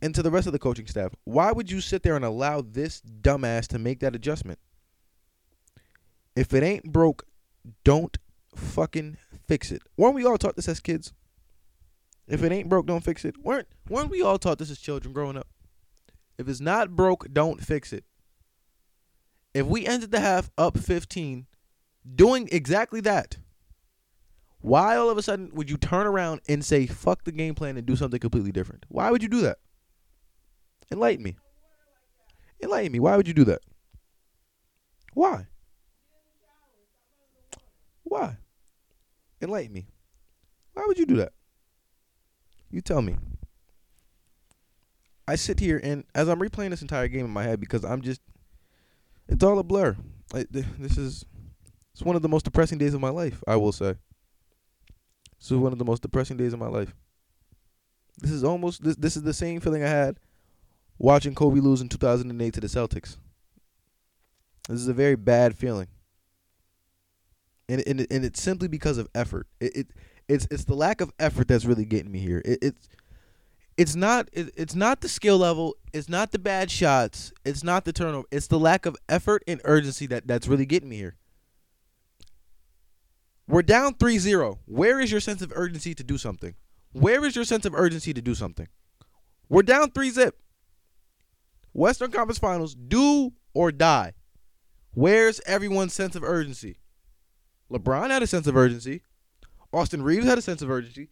And 0.00 0.14
to 0.14 0.22
the 0.22 0.30
rest 0.30 0.46
of 0.46 0.52
the 0.52 0.60
coaching 0.60 0.86
staff, 0.86 1.12
why 1.24 1.50
would 1.50 1.68
you 1.68 1.80
sit 1.80 2.04
there 2.04 2.14
and 2.14 2.24
allow 2.24 2.60
this 2.60 3.00
dumbass 3.00 3.66
to 3.68 3.78
make 3.80 3.98
that 4.00 4.14
adjustment? 4.14 4.60
If 6.36 6.54
it 6.54 6.62
ain't 6.62 6.92
broke, 6.92 7.26
don't 7.82 8.16
fucking 8.54 9.16
fix 9.48 9.72
it. 9.72 9.82
Weren't 9.96 10.14
we 10.14 10.24
all 10.24 10.38
taught 10.38 10.54
this 10.54 10.68
as 10.68 10.78
kids? 10.78 11.12
If 12.30 12.44
it 12.44 12.52
ain't 12.52 12.68
broke, 12.68 12.86
don't 12.86 13.02
fix 13.02 13.24
it. 13.24 13.34
weren't 13.42 13.66
weren't 13.88 14.08
we 14.08 14.22
all 14.22 14.38
taught 14.38 14.58
this 14.58 14.70
as 14.70 14.78
children 14.78 15.12
growing 15.12 15.36
up? 15.36 15.48
If 16.38 16.48
it's 16.48 16.60
not 16.60 16.94
broke, 16.94 17.26
don't 17.32 17.60
fix 17.60 17.92
it. 17.92 18.04
If 19.52 19.66
we 19.66 19.84
ended 19.84 20.12
the 20.12 20.20
half 20.20 20.48
up 20.56 20.78
15, 20.78 21.46
doing 22.14 22.48
exactly 22.52 23.00
that, 23.00 23.38
why 24.60 24.96
all 24.96 25.10
of 25.10 25.18
a 25.18 25.22
sudden 25.22 25.50
would 25.54 25.68
you 25.68 25.76
turn 25.76 26.06
around 26.06 26.40
and 26.48 26.64
say 26.64 26.86
fuck 26.86 27.24
the 27.24 27.32
game 27.32 27.56
plan 27.56 27.76
and 27.76 27.84
do 27.84 27.96
something 27.96 28.20
completely 28.20 28.52
different? 28.52 28.86
Why 28.88 29.10
would 29.10 29.24
you 29.24 29.28
do 29.28 29.40
that? 29.40 29.58
Enlighten 30.92 31.24
me. 31.24 31.36
Enlighten 32.62 32.92
me. 32.92 33.00
Why 33.00 33.16
would 33.16 33.26
you 33.26 33.34
do 33.34 33.44
that? 33.44 33.60
Why? 35.14 35.48
Why? 38.04 38.36
Enlighten 39.42 39.72
me. 39.72 39.88
Why 40.74 40.84
would 40.86 40.98
you 40.98 41.06
do 41.06 41.16
that? 41.16 41.32
You 42.70 42.80
tell 42.80 43.02
me. 43.02 43.16
I 45.26 45.36
sit 45.36 45.60
here 45.60 45.80
and 45.82 46.04
as 46.14 46.28
I'm 46.28 46.40
replaying 46.40 46.70
this 46.70 46.82
entire 46.82 47.08
game 47.08 47.24
in 47.24 47.30
my 47.30 47.44
head 47.44 47.60
because 47.60 47.84
I'm 47.84 48.02
just 48.02 48.20
it's 49.28 49.44
all 49.44 49.58
a 49.58 49.62
blur. 49.62 49.96
I, 50.34 50.44
this 50.50 50.98
is 50.98 51.24
it's 51.92 52.02
one 52.02 52.16
of 52.16 52.22
the 52.22 52.28
most 52.28 52.44
depressing 52.44 52.78
days 52.78 52.94
of 52.94 53.00
my 53.00 53.10
life, 53.10 53.42
I 53.46 53.56
will 53.56 53.72
say. 53.72 53.94
This 55.38 55.52
is 55.52 55.56
one 55.56 55.72
of 55.72 55.78
the 55.78 55.84
most 55.84 56.02
depressing 56.02 56.36
days 56.36 56.52
of 56.52 56.58
my 56.58 56.66
life. 56.66 56.94
This 58.18 58.30
is 58.30 58.44
almost 58.44 58.82
this 58.82 58.96
this 58.96 59.16
is 59.16 59.22
the 59.22 59.32
same 59.32 59.60
feeling 59.60 59.82
I 59.82 59.88
had 59.88 60.18
watching 60.98 61.34
Kobe 61.34 61.60
lose 61.60 61.80
in 61.80 61.88
2008 61.88 62.54
to 62.54 62.60
the 62.60 62.66
Celtics. 62.66 63.16
This 64.68 64.80
is 64.80 64.88
a 64.88 64.94
very 64.94 65.16
bad 65.16 65.56
feeling. 65.56 65.88
And 67.68 67.82
and 67.86 68.06
and 68.10 68.24
it's 68.24 68.42
simply 68.42 68.68
because 68.68 68.98
of 68.98 69.08
effort. 69.14 69.46
It, 69.60 69.76
it 69.76 69.86
it's 70.30 70.46
it's 70.50 70.64
the 70.64 70.74
lack 70.74 71.00
of 71.00 71.12
effort 71.18 71.48
that's 71.48 71.64
really 71.64 71.84
getting 71.84 72.12
me 72.12 72.20
here. 72.20 72.40
It, 72.44 72.58
it's 72.62 72.88
it's 73.76 73.96
not 73.96 74.28
it, 74.32 74.52
it's 74.56 74.74
not 74.74 75.00
the 75.00 75.08
skill 75.08 75.38
level, 75.38 75.76
it's 75.92 76.08
not 76.08 76.30
the 76.30 76.38
bad 76.38 76.70
shots, 76.70 77.32
it's 77.44 77.64
not 77.64 77.84
the 77.84 77.92
turnover. 77.92 78.26
It's 78.30 78.46
the 78.46 78.58
lack 78.58 78.86
of 78.86 78.96
effort 79.08 79.42
and 79.48 79.60
urgency 79.64 80.06
that 80.06 80.26
that's 80.26 80.46
really 80.46 80.66
getting 80.66 80.88
me 80.88 80.96
here. 80.96 81.16
We're 83.48 83.62
down 83.62 83.94
3-0. 83.94 84.58
Where 84.66 85.00
is 85.00 85.10
your 85.10 85.18
sense 85.18 85.42
of 85.42 85.52
urgency 85.56 85.92
to 85.94 86.04
do 86.04 86.16
something? 86.16 86.54
Where 86.92 87.24
is 87.24 87.34
your 87.34 87.44
sense 87.44 87.66
of 87.66 87.74
urgency 87.74 88.14
to 88.14 88.22
do 88.22 88.36
something? 88.36 88.68
We're 89.48 89.62
down 89.62 89.90
3 89.90 90.10
zip. 90.10 90.38
Western 91.72 92.12
Conference 92.12 92.38
Finals, 92.38 92.76
do 92.76 93.32
or 93.52 93.72
die. 93.72 94.12
Where's 94.94 95.40
everyone's 95.46 95.92
sense 95.92 96.14
of 96.14 96.22
urgency? 96.22 96.76
LeBron 97.72 98.10
had 98.10 98.22
a 98.22 98.28
sense 98.28 98.46
of 98.46 98.56
urgency. 98.56 99.02
Austin 99.72 100.02
Reaves 100.02 100.26
had 100.26 100.38
a 100.38 100.42
sense 100.42 100.62
of 100.62 100.70
urgency. 100.70 101.08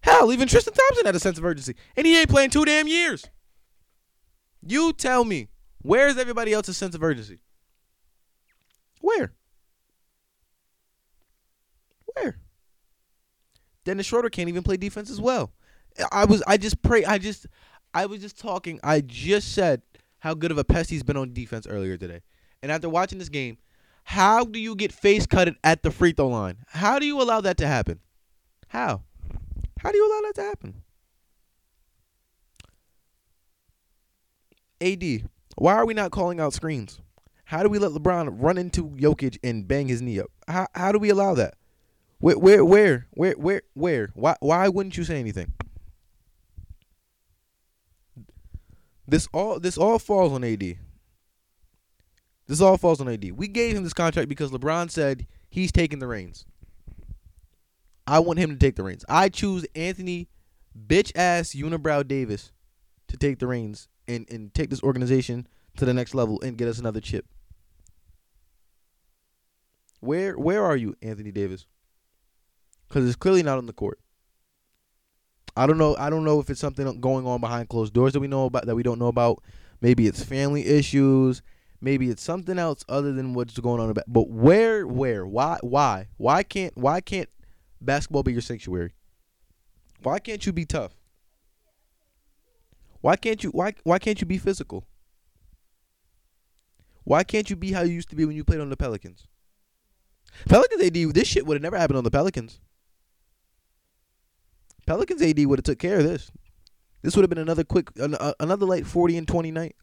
Hell, 0.00 0.32
even 0.32 0.48
Tristan 0.48 0.74
Thompson 0.74 1.06
had 1.06 1.16
a 1.16 1.20
sense 1.20 1.38
of 1.38 1.44
urgency. 1.44 1.74
And 1.96 2.06
he 2.06 2.18
ain't 2.18 2.30
playing 2.30 2.50
two 2.50 2.64
damn 2.64 2.86
years. 2.86 3.26
You 4.66 4.92
tell 4.92 5.24
me, 5.24 5.48
where's 5.82 6.16
everybody 6.16 6.52
else's 6.52 6.76
sense 6.76 6.94
of 6.94 7.02
urgency? 7.02 7.40
Where? 9.00 9.32
Where? 12.14 12.38
Dennis 13.84 14.06
Schroeder 14.06 14.30
can't 14.30 14.48
even 14.48 14.62
play 14.62 14.76
defense 14.76 15.10
as 15.10 15.20
well. 15.20 15.52
I 16.12 16.24
was 16.24 16.42
I 16.46 16.56
just 16.56 16.82
pray 16.82 17.04
I 17.04 17.18
just 17.18 17.46
I 17.94 18.06
was 18.06 18.20
just 18.20 18.38
talking. 18.38 18.78
I 18.82 19.00
just 19.00 19.52
said 19.54 19.82
how 20.20 20.34
good 20.34 20.50
of 20.50 20.58
a 20.58 20.64
pest 20.64 20.90
he's 20.90 21.02
been 21.02 21.16
on 21.16 21.32
defense 21.32 21.66
earlier 21.66 21.96
today. 21.96 22.20
And 22.62 22.72
after 22.72 22.88
watching 22.88 23.18
this 23.18 23.28
game, 23.28 23.58
how 24.08 24.42
do 24.42 24.58
you 24.58 24.74
get 24.74 24.90
face 24.90 25.26
cutted 25.26 25.56
at 25.62 25.82
the 25.82 25.90
free 25.90 26.12
throw 26.12 26.28
line? 26.28 26.56
How 26.68 26.98
do 26.98 27.04
you 27.04 27.20
allow 27.20 27.42
that 27.42 27.58
to 27.58 27.66
happen? 27.66 28.00
How? 28.68 29.02
How 29.80 29.92
do 29.92 29.98
you 29.98 30.10
allow 30.10 30.20
that 30.22 30.34
to 30.36 30.42
happen? 30.44 30.82
AD, 34.80 35.28
why 35.56 35.74
are 35.74 35.84
we 35.84 35.92
not 35.92 36.10
calling 36.10 36.40
out 36.40 36.54
screens? 36.54 37.02
How 37.44 37.62
do 37.62 37.68
we 37.68 37.78
let 37.78 37.90
LeBron 37.90 38.34
run 38.40 38.56
into 38.56 38.88
Jokic 38.92 39.36
and 39.44 39.68
bang 39.68 39.88
his 39.88 40.00
knee 40.00 40.20
up? 40.20 40.30
How 40.48 40.68
how 40.74 40.90
do 40.90 40.98
we 40.98 41.10
allow 41.10 41.34
that? 41.34 41.56
Where 42.18 42.38
where 42.38 42.64
where 42.64 43.08
where 43.10 43.34
where 43.34 43.62
where? 43.74 44.08
Why 44.14 44.36
why 44.40 44.68
wouldn't 44.68 44.96
you 44.96 45.04
say 45.04 45.20
anything? 45.20 45.52
This 49.06 49.28
all 49.34 49.60
this 49.60 49.76
all 49.76 49.98
falls 49.98 50.32
on 50.32 50.44
AD. 50.44 50.78
This 52.48 52.62
all 52.62 52.78
falls 52.78 53.00
on 53.00 53.08
AD. 53.08 53.32
We 53.36 53.46
gave 53.46 53.76
him 53.76 53.84
this 53.84 53.92
contract 53.92 54.28
because 54.28 54.50
LeBron 54.50 54.90
said 54.90 55.26
he's 55.50 55.70
taking 55.70 55.98
the 55.98 56.06
reins. 56.06 56.46
I 58.06 58.20
want 58.20 58.38
him 58.38 58.50
to 58.50 58.56
take 58.56 58.74
the 58.74 58.82
reins. 58.82 59.04
I 59.06 59.28
choose 59.28 59.66
Anthony 59.74 60.28
bitch 60.86 61.12
ass 61.14 61.54
Unibrow 61.54 62.08
Davis 62.08 62.52
to 63.08 63.18
take 63.18 63.38
the 63.38 63.46
reins 63.46 63.88
and, 64.08 64.26
and 64.30 64.52
take 64.54 64.70
this 64.70 64.82
organization 64.82 65.46
to 65.76 65.84
the 65.84 65.92
next 65.92 66.14
level 66.14 66.40
and 66.40 66.56
get 66.56 66.68
us 66.68 66.78
another 66.78 67.00
chip. 67.00 67.26
Where 70.00 70.38
where 70.38 70.64
are 70.64 70.76
you, 70.76 70.94
Anthony 71.02 71.32
Davis? 71.32 71.66
Because 72.88 73.06
it's 73.06 73.16
clearly 73.16 73.42
not 73.42 73.58
on 73.58 73.66
the 73.66 73.72
court. 73.74 73.98
I 75.54 75.66
don't 75.66 75.76
know. 75.76 75.96
I 75.98 76.08
don't 76.08 76.24
know 76.24 76.40
if 76.40 76.48
it's 76.48 76.60
something 76.60 77.00
going 77.00 77.26
on 77.26 77.40
behind 77.40 77.68
closed 77.68 77.92
doors 77.92 78.14
that 78.14 78.20
we 78.20 78.28
know 78.28 78.46
about 78.46 78.66
that 78.66 78.76
we 78.76 78.84
don't 78.84 78.98
know 78.98 79.08
about. 79.08 79.42
Maybe 79.80 80.06
it's 80.06 80.22
family 80.22 80.66
issues. 80.66 81.42
Maybe 81.80 82.10
it's 82.10 82.22
something 82.22 82.58
else 82.58 82.84
other 82.88 83.12
than 83.12 83.34
what's 83.34 83.58
going 83.58 83.80
on. 83.80 83.90
About. 83.90 84.04
But 84.08 84.28
where, 84.28 84.86
where, 84.86 85.26
why, 85.26 85.58
why, 85.60 86.08
why 86.16 86.42
can't, 86.42 86.76
why 86.76 87.00
can't 87.00 87.28
basketball 87.80 88.24
be 88.24 88.32
your 88.32 88.40
sanctuary? 88.42 88.94
Why 90.02 90.18
can't 90.18 90.44
you 90.44 90.52
be 90.52 90.64
tough? 90.64 90.92
Why 93.00 93.16
can't 93.16 93.44
you? 93.44 93.50
Why, 93.50 93.74
why 93.84 93.98
can't 93.98 94.20
you 94.20 94.26
be 94.26 94.38
physical? 94.38 94.86
Why 97.04 97.24
can't 97.24 97.48
you 97.48 97.56
be 97.56 97.72
how 97.72 97.82
you 97.82 97.92
used 97.92 98.10
to 98.10 98.16
be 98.16 98.24
when 98.24 98.36
you 98.36 98.44
played 98.44 98.60
on 98.60 98.70
the 98.70 98.76
Pelicans? 98.76 99.26
Pelicans 100.46 100.82
AD, 100.82 101.14
this 101.14 101.26
shit 101.26 101.46
would 101.46 101.54
have 101.54 101.62
never 101.62 101.78
happened 101.78 101.96
on 101.96 102.04
the 102.04 102.10
Pelicans. 102.10 102.60
Pelicans 104.86 105.22
AD 105.22 105.46
would 105.46 105.58
have 105.58 105.64
took 105.64 105.78
care 105.78 105.98
of 105.98 106.04
this. 106.04 106.30
This 107.02 107.14
would 107.14 107.22
have 107.22 107.30
been 107.30 107.38
another 107.38 107.64
quick, 107.64 107.88
another 107.96 108.66
late 108.66 108.86
forty 108.86 109.16
and 109.16 109.28
twenty 109.28 109.50
night. 109.50 109.76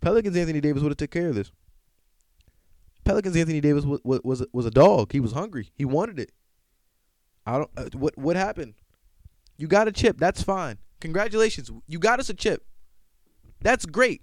Pelicans 0.00 0.36
Anthony 0.36 0.60
Davis 0.60 0.82
would 0.82 0.90
have 0.90 0.96
took 0.96 1.10
care 1.10 1.28
of 1.28 1.34
this. 1.34 1.50
Pelicans 3.04 3.36
Anthony 3.36 3.60
Davis 3.60 3.84
was 3.84 4.00
was 4.04 4.44
was 4.52 4.66
a 4.66 4.70
dog. 4.70 5.12
He 5.12 5.20
was 5.20 5.32
hungry. 5.32 5.70
He 5.74 5.84
wanted 5.84 6.18
it. 6.18 6.32
I 7.46 7.58
don't. 7.58 7.70
Uh, 7.76 7.88
what 7.94 8.16
what 8.18 8.36
happened? 8.36 8.74
You 9.56 9.68
got 9.68 9.88
a 9.88 9.92
chip. 9.92 10.18
That's 10.18 10.42
fine. 10.42 10.78
Congratulations. 11.00 11.70
You 11.86 11.98
got 11.98 12.20
us 12.20 12.28
a 12.28 12.34
chip. 12.34 12.64
That's 13.60 13.86
great. 13.86 14.22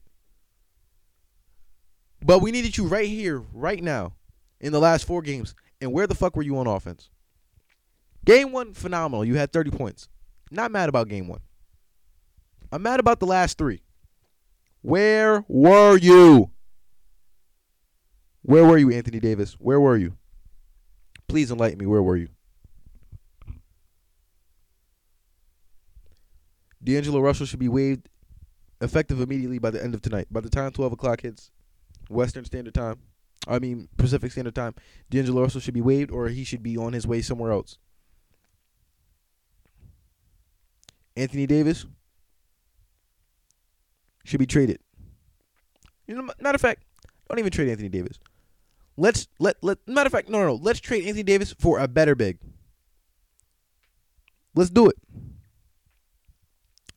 But 2.26 2.40
we 2.40 2.52
needed 2.52 2.78
you 2.78 2.88
right 2.88 3.08
here, 3.08 3.44
right 3.54 3.84
now, 3.84 4.14
in 4.62 4.72
the 4.72 4.80
last 4.80 5.06
four 5.06 5.22
games. 5.22 5.56
And 5.82 5.92
where 5.92 6.08
the 6.08 6.16
fuck 6.16 6.36
were 6.36 6.44
you 6.44 6.58
on 6.58 6.68
offense? 6.68 7.10
Game 8.26 8.52
one, 8.52 8.74
phenomenal. 8.74 9.26
You 9.26 9.36
had 9.36 9.52
30 9.52 9.72
points. 9.72 10.08
Not 10.50 10.72
mad 10.72 10.88
about 10.88 11.10
game 11.10 11.28
one. 11.28 11.42
I'm 12.72 12.82
mad 12.82 13.00
about 13.00 13.20
the 13.20 13.26
last 13.26 13.58
three. 13.58 13.83
Where 14.84 15.46
were 15.48 15.98
you? 15.98 16.52
Where 18.42 18.66
were 18.66 18.78
you, 18.78 18.92
Anthony 18.92 19.22
Davis? 19.22 19.54
Where 19.54 19.80
were 19.80 19.96
you? 19.96 20.18
Please 21.30 21.50
enlighten 21.50 21.80
me. 21.80 21.86
Where 21.86 22.04
were 22.04 22.18
you? 22.18 22.28
D'Angelo 26.84 27.22
Russell 27.22 27.46
should 27.46 27.60
be 27.60 27.70
waived 27.70 28.10
effective 28.82 29.22
immediately 29.22 29.58
by 29.58 29.72
the 29.72 29.82
end 29.82 29.96
of 29.96 30.02
tonight. 30.02 30.28
By 30.30 30.42
the 30.42 30.50
time 30.50 30.72
12 30.72 30.92
o'clock 30.92 31.22
hits, 31.22 31.50
Western 32.10 32.44
Standard 32.44 32.74
Time. 32.74 33.00
I 33.48 33.60
mean 33.60 33.88
Pacific 33.98 34.34
Standard 34.34 34.56
Time. 34.56 34.76
D'Angelo 35.10 35.44
Russell 35.44 35.62
should 35.62 35.74
be 35.74 35.82
waived 35.82 36.12
or 36.12 36.28
he 36.28 36.44
should 36.44 36.62
be 36.62 36.78
on 36.78 36.92
his 36.92 37.08
way 37.08 37.22
somewhere 37.22 37.54
else. 37.54 37.78
Anthony 41.16 41.48
Davis 41.48 41.86
should 44.24 44.40
be 44.40 44.46
traded. 44.46 44.80
You 46.08 46.16
know, 46.16 46.30
matter 46.40 46.56
of 46.56 46.62
fact, 46.62 46.84
don't 47.30 47.40
even 47.40 47.52
trade 47.52 47.70
Anthony 47.70 47.90
Davis. 47.90 48.20
Let's 48.98 49.28
let 49.40 49.58
let 49.64 49.80
matter 49.88 50.08
of 50.08 50.12
fact, 50.12 50.30
no, 50.30 50.40
no, 50.40 50.48
no. 50.48 50.56
Let's 50.56 50.80
trade 50.80 51.06
Anthony 51.06 51.24
Davis 51.24 51.54
for 51.58 51.80
a 51.80 51.88
better 51.88 52.16
big. 52.16 52.38
Let's 54.56 54.70
do 54.70 54.88
it. 54.88 54.96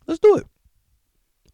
Let's 0.06 0.20
do 0.20 0.36
it. 0.36 0.46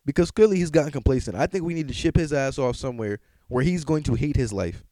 Because 0.04 0.30
clearly 0.30 0.56
he's 0.56 0.70
gotten 0.70 0.90
complacent. 0.90 1.36
I 1.36 1.46
think 1.46 1.64
we 1.64 1.74
need 1.74 1.88
to 1.88 1.94
ship 1.94 2.16
his 2.16 2.32
ass 2.32 2.58
off 2.58 2.76
somewhere 2.76 3.20
where 3.48 3.62
he's 3.62 3.84
going 3.84 4.02
to 4.04 4.14
hate 4.14 4.36
his 4.36 4.52
life. 4.52 4.82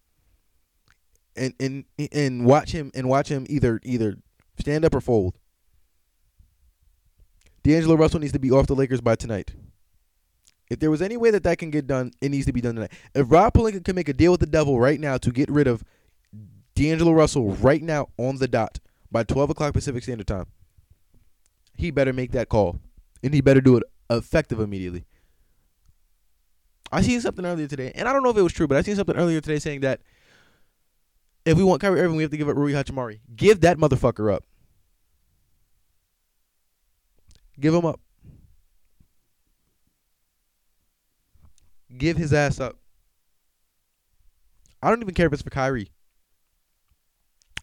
And 1.36 1.54
and 1.58 1.84
and 2.12 2.44
watch 2.44 2.72
him 2.72 2.90
and 2.94 3.08
watch 3.08 3.28
him 3.28 3.46
either 3.48 3.80
either 3.82 4.16
stand 4.58 4.84
up 4.84 4.94
or 4.94 5.00
fold. 5.00 5.36
D'Angelo 7.62 7.94
Russell 7.94 8.20
needs 8.20 8.32
to 8.32 8.38
be 8.38 8.50
off 8.50 8.66
the 8.66 8.74
Lakers 8.74 9.00
by 9.00 9.16
tonight. 9.16 9.52
If 10.70 10.78
there 10.78 10.90
was 10.90 11.02
any 11.02 11.16
way 11.16 11.32
that 11.32 11.42
that 11.42 11.58
can 11.58 11.70
get 11.70 11.88
done, 11.88 12.12
it 12.20 12.30
needs 12.30 12.46
to 12.46 12.52
be 12.52 12.60
done 12.60 12.76
tonight. 12.76 12.92
If 13.12 13.30
Rob 13.30 13.52
Pelinka 13.52 13.84
can 13.84 13.96
make 13.96 14.08
a 14.08 14.12
deal 14.12 14.30
with 14.30 14.40
the 14.40 14.46
devil 14.46 14.78
right 14.78 15.00
now 15.00 15.18
to 15.18 15.32
get 15.32 15.50
rid 15.50 15.66
of 15.66 15.84
D'Angelo 16.76 17.12
Russell 17.12 17.50
right 17.50 17.82
now 17.82 18.08
on 18.16 18.36
the 18.36 18.46
dot 18.46 18.78
by 19.10 19.24
12 19.24 19.50
o'clock 19.50 19.74
Pacific 19.74 20.04
Standard 20.04 20.28
Time, 20.28 20.46
he 21.76 21.90
better 21.90 22.12
make 22.12 22.30
that 22.32 22.48
call. 22.48 22.78
And 23.22 23.34
he 23.34 23.40
better 23.40 23.60
do 23.60 23.76
it 23.76 23.82
effective 24.08 24.60
immediately. 24.60 25.04
I 26.92 27.02
seen 27.02 27.20
something 27.20 27.44
earlier 27.44 27.66
today, 27.66 27.92
and 27.94 28.08
I 28.08 28.12
don't 28.12 28.22
know 28.22 28.30
if 28.30 28.36
it 28.36 28.42
was 28.42 28.52
true, 28.52 28.66
but 28.66 28.76
I 28.76 28.82
seen 28.82 28.96
something 28.96 29.16
earlier 29.16 29.40
today 29.40 29.58
saying 29.58 29.80
that 29.80 30.00
if 31.44 31.56
we 31.56 31.64
want 31.64 31.80
Kyrie 31.80 32.00
Irving, 32.00 32.16
we 32.16 32.22
have 32.22 32.30
to 32.30 32.36
give 32.36 32.48
up 32.48 32.56
Rui 32.56 32.72
Hachimura. 32.72 33.18
Give 33.34 33.60
that 33.60 33.76
motherfucker 33.76 34.32
up. 34.32 34.44
Give 37.58 37.74
him 37.74 37.84
up. 37.84 38.00
Give 41.96 42.16
his 42.16 42.32
ass 42.32 42.60
up. 42.60 42.76
I 44.82 44.88
don't 44.88 45.02
even 45.02 45.14
care 45.14 45.26
if 45.26 45.32
it's 45.32 45.42
for 45.42 45.50
Kyrie. 45.50 45.90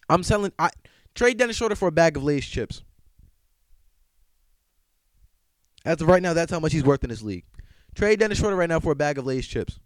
I'm 0.08 0.22
selling. 0.22 0.52
I 0.58 0.70
trade 1.14 1.38
Dennis 1.38 1.56
Schroeder 1.56 1.74
for 1.74 1.88
a 1.88 1.92
bag 1.92 2.16
of 2.16 2.22
Lay's 2.22 2.46
chips. 2.46 2.82
As 5.84 6.00
of 6.00 6.08
right 6.08 6.22
now, 6.22 6.34
that's 6.34 6.52
how 6.52 6.60
much 6.60 6.72
he's 6.72 6.84
worth 6.84 7.02
in 7.04 7.10
this 7.10 7.22
league. 7.22 7.44
Trade 7.94 8.20
Dennis 8.20 8.38
Schroeder 8.38 8.56
right 8.56 8.68
now 8.68 8.80
for 8.80 8.92
a 8.92 8.96
bag 8.96 9.18
of 9.18 9.26
Lay's 9.26 9.46
chips. 9.46 9.80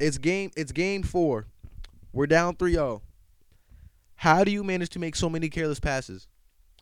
It's 0.00 0.18
game. 0.18 0.50
It's 0.56 0.72
game 0.72 1.02
four. 1.02 1.46
We're 2.12 2.26
down 2.26 2.56
3-0. 2.56 3.00
How 4.16 4.44
do 4.44 4.50
you 4.50 4.62
manage 4.62 4.90
to 4.90 4.98
make 4.98 5.16
so 5.16 5.28
many 5.28 5.48
careless 5.48 5.80
passes? 5.80 6.28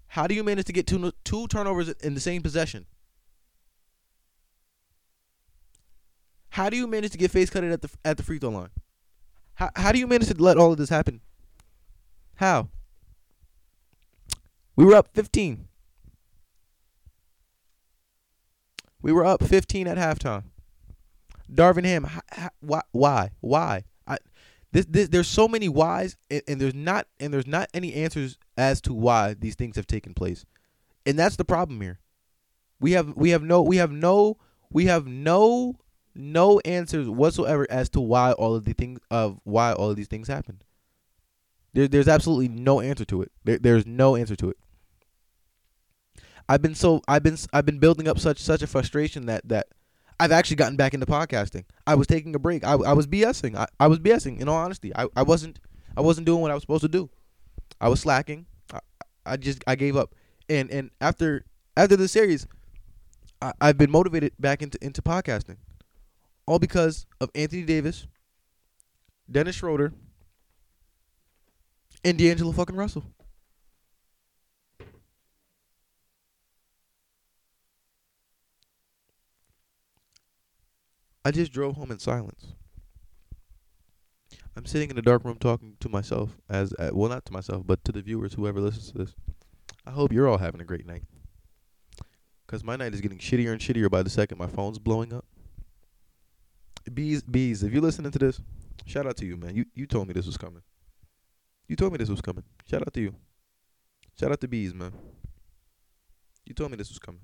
How 0.08 0.26
do 0.26 0.34
you 0.34 0.42
manage 0.42 0.66
to 0.66 0.72
get 0.72 0.86
two 0.86 1.12
two 1.24 1.46
turnovers 1.46 1.88
in 1.88 2.14
the 2.14 2.20
same 2.20 2.42
possession? 2.42 2.86
How 6.50 6.68
do 6.68 6.76
you 6.76 6.86
manage 6.86 7.12
to 7.12 7.18
get 7.18 7.30
face 7.30 7.50
cutted 7.50 7.72
at 7.72 7.82
the 7.82 7.90
at 8.04 8.16
the 8.16 8.22
free 8.22 8.38
throw 8.38 8.50
line? 8.50 8.70
How 9.54 9.70
how 9.76 9.92
do 9.92 9.98
you 9.98 10.06
manage 10.06 10.28
to 10.28 10.34
let 10.34 10.56
all 10.56 10.72
of 10.72 10.78
this 10.78 10.88
happen? 10.88 11.20
How? 12.36 12.68
We 14.76 14.84
were 14.84 14.94
up 14.94 15.08
15. 15.12 15.68
We 19.02 19.12
were 19.12 19.24
up 19.24 19.42
15 19.42 19.86
at 19.86 19.98
halftime. 19.98 20.44
Darvin 21.52 21.84
Ham, 21.84 22.08
why 22.60 22.82
why 22.92 23.30
why? 23.40 23.84
I 24.06 24.18
this, 24.72 24.86
this 24.86 25.08
there's 25.08 25.28
so 25.28 25.48
many 25.48 25.68
whys 25.68 26.16
and, 26.30 26.42
and 26.46 26.60
there's 26.60 26.74
not 26.74 27.06
and 27.18 27.32
there's 27.32 27.46
not 27.46 27.68
any 27.74 27.94
answers 27.94 28.38
as 28.56 28.80
to 28.82 28.94
why 28.94 29.34
these 29.34 29.54
things 29.54 29.76
have 29.76 29.86
taken 29.86 30.14
place. 30.14 30.44
And 31.06 31.18
that's 31.18 31.36
the 31.36 31.44
problem 31.44 31.80
here. 31.80 31.98
We 32.80 32.92
have 32.92 33.14
we 33.16 33.30
have 33.30 33.42
no 33.42 33.62
we 33.62 33.76
have 33.76 33.92
no 33.92 34.38
we 34.70 34.86
have 34.86 35.06
no 35.06 35.76
no 36.14 36.58
answers 36.60 37.08
whatsoever 37.08 37.66
as 37.70 37.88
to 37.90 38.00
why 38.00 38.32
all 38.32 38.54
of 38.54 38.64
the 38.64 38.72
things 38.72 39.00
of 39.10 39.40
why 39.44 39.72
all 39.72 39.90
of 39.90 39.96
these 39.96 40.08
things 40.08 40.28
happened. 40.28 40.64
There, 41.72 41.88
there's 41.88 42.08
absolutely 42.08 42.48
no 42.48 42.80
answer 42.80 43.04
to 43.06 43.22
it. 43.22 43.32
There, 43.44 43.58
there's 43.58 43.86
no 43.86 44.16
answer 44.16 44.36
to 44.36 44.50
it. 44.50 44.56
I've 46.48 46.62
been 46.62 46.74
so 46.74 47.00
I've 47.06 47.22
been 47.22 47.36
I've 47.52 47.66
been 47.66 47.78
building 47.78 48.08
up 48.08 48.18
such 48.18 48.38
such 48.38 48.62
a 48.62 48.66
frustration 48.66 49.26
that 49.26 49.48
that 49.48 49.68
I've 50.18 50.32
actually 50.32 50.56
gotten 50.56 50.76
back 50.76 50.94
into 50.94 51.06
podcasting. 51.06 51.64
I 51.86 51.94
was 51.94 52.06
taking 52.06 52.34
a 52.34 52.38
break. 52.38 52.64
I, 52.64 52.72
I 52.72 52.92
was 52.92 53.06
BSing. 53.06 53.56
I, 53.56 53.66
I 53.78 53.86
was 53.86 54.00
BSing. 54.00 54.40
In 54.40 54.48
all 54.48 54.56
honesty, 54.56 54.94
I, 54.96 55.06
I 55.16 55.22
wasn't 55.22 55.60
I 55.96 56.00
wasn't 56.00 56.26
doing 56.26 56.42
what 56.42 56.50
I 56.50 56.54
was 56.54 56.62
supposed 56.62 56.82
to 56.82 56.88
do. 56.88 57.08
I 57.80 57.88
was 57.88 58.00
slacking. 58.00 58.46
I, 58.72 58.80
I 59.24 59.36
just 59.36 59.62
I 59.66 59.76
gave 59.76 59.96
up. 59.96 60.14
And 60.48 60.70
and 60.70 60.90
after 61.00 61.44
after 61.76 61.94
the 61.94 62.08
series, 62.08 62.48
I, 63.40 63.52
I've 63.60 63.78
been 63.78 63.90
motivated 63.90 64.32
back 64.40 64.60
into 64.60 64.76
into 64.84 65.02
podcasting 65.02 65.58
all 66.50 66.58
because 66.58 67.06
of 67.20 67.30
Anthony 67.32 67.62
Davis, 67.62 68.08
Dennis 69.30 69.54
Schroeder, 69.54 69.92
and 72.02 72.18
D'Angelo 72.18 72.50
fucking 72.50 72.74
Russell. 72.74 73.04
I 81.24 81.30
just 81.30 81.52
drove 81.52 81.76
home 81.76 81.92
in 81.92 82.00
silence. 82.00 82.54
I'm 84.56 84.66
sitting 84.66 84.90
in 84.90 84.98
a 84.98 85.02
dark 85.02 85.24
room 85.24 85.36
talking 85.38 85.76
to 85.78 85.88
myself 85.88 86.36
as 86.48 86.72
uh, 86.80 86.90
well 86.92 87.08
not 87.08 87.24
to 87.26 87.32
myself 87.32 87.62
but 87.64 87.84
to 87.84 87.92
the 87.92 88.02
viewers 88.02 88.34
whoever 88.34 88.60
listens 88.60 88.90
to 88.90 88.98
this. 88.98 89.14
I 89.86 89.92
hope 89.92 90.12
you're 90.12 90.26
all 90.26 90.38
having 90.38 90.60
a 90.60 90.64
great 90.64 90.84
night. 90.84 91.04
Cuz 92.48 92.64
my 92.64 92.74
night 92.74 92.92
is 92.92 93.00
getting 93.00 93.18
shittier 93.18 93.52
and 93.52 93.60
shittier 93.60 93.88
by 93.88 94.02
the 94.02 94.10
second 94.10 94.38
my 94.38 94.48
phone's 94.48 94.80
blowing 94.80 95.12
up. 95.12 95.24
Bees, 96.92 97.22
bees. 97.22 97.62
If 97.62 97.72
you're 97.72 97.82
listening 97.82 98.10
to 98.10 98.18
this, 98.18 98.40
shout 98.86 99.06
out 99.06 99.16
to 99.18 99.26
you, 99.26 99.36
man. 99.36 99.54
You 99.54 99.66
you 99.74 99.86
told 99.86 100.08
me 100.08 100.14
this 100.14 100.26
was 100.26 100.36
coming. 100.36 100.62
You 101.68 101.76
told 101.76 101.92
me 101.92 101.98
this 101.98 102.08
was 102.08 102.20
coming. 102.20 102.44
Shout 102.68 102.82
out 102.82 102.92
to 102.94 103.00
you. 103.00 103.14
Shout 104.18 104.32
out 104.32 104.40
to 104.40 104.48
bees, 104.48 104.74
man. 104.74 104.92
You 106.44 106.54
told 106.54 106.70
me 106.70 106.76
this 106.76 106.88
was 106.88 106.98
coming. 106.98 107.22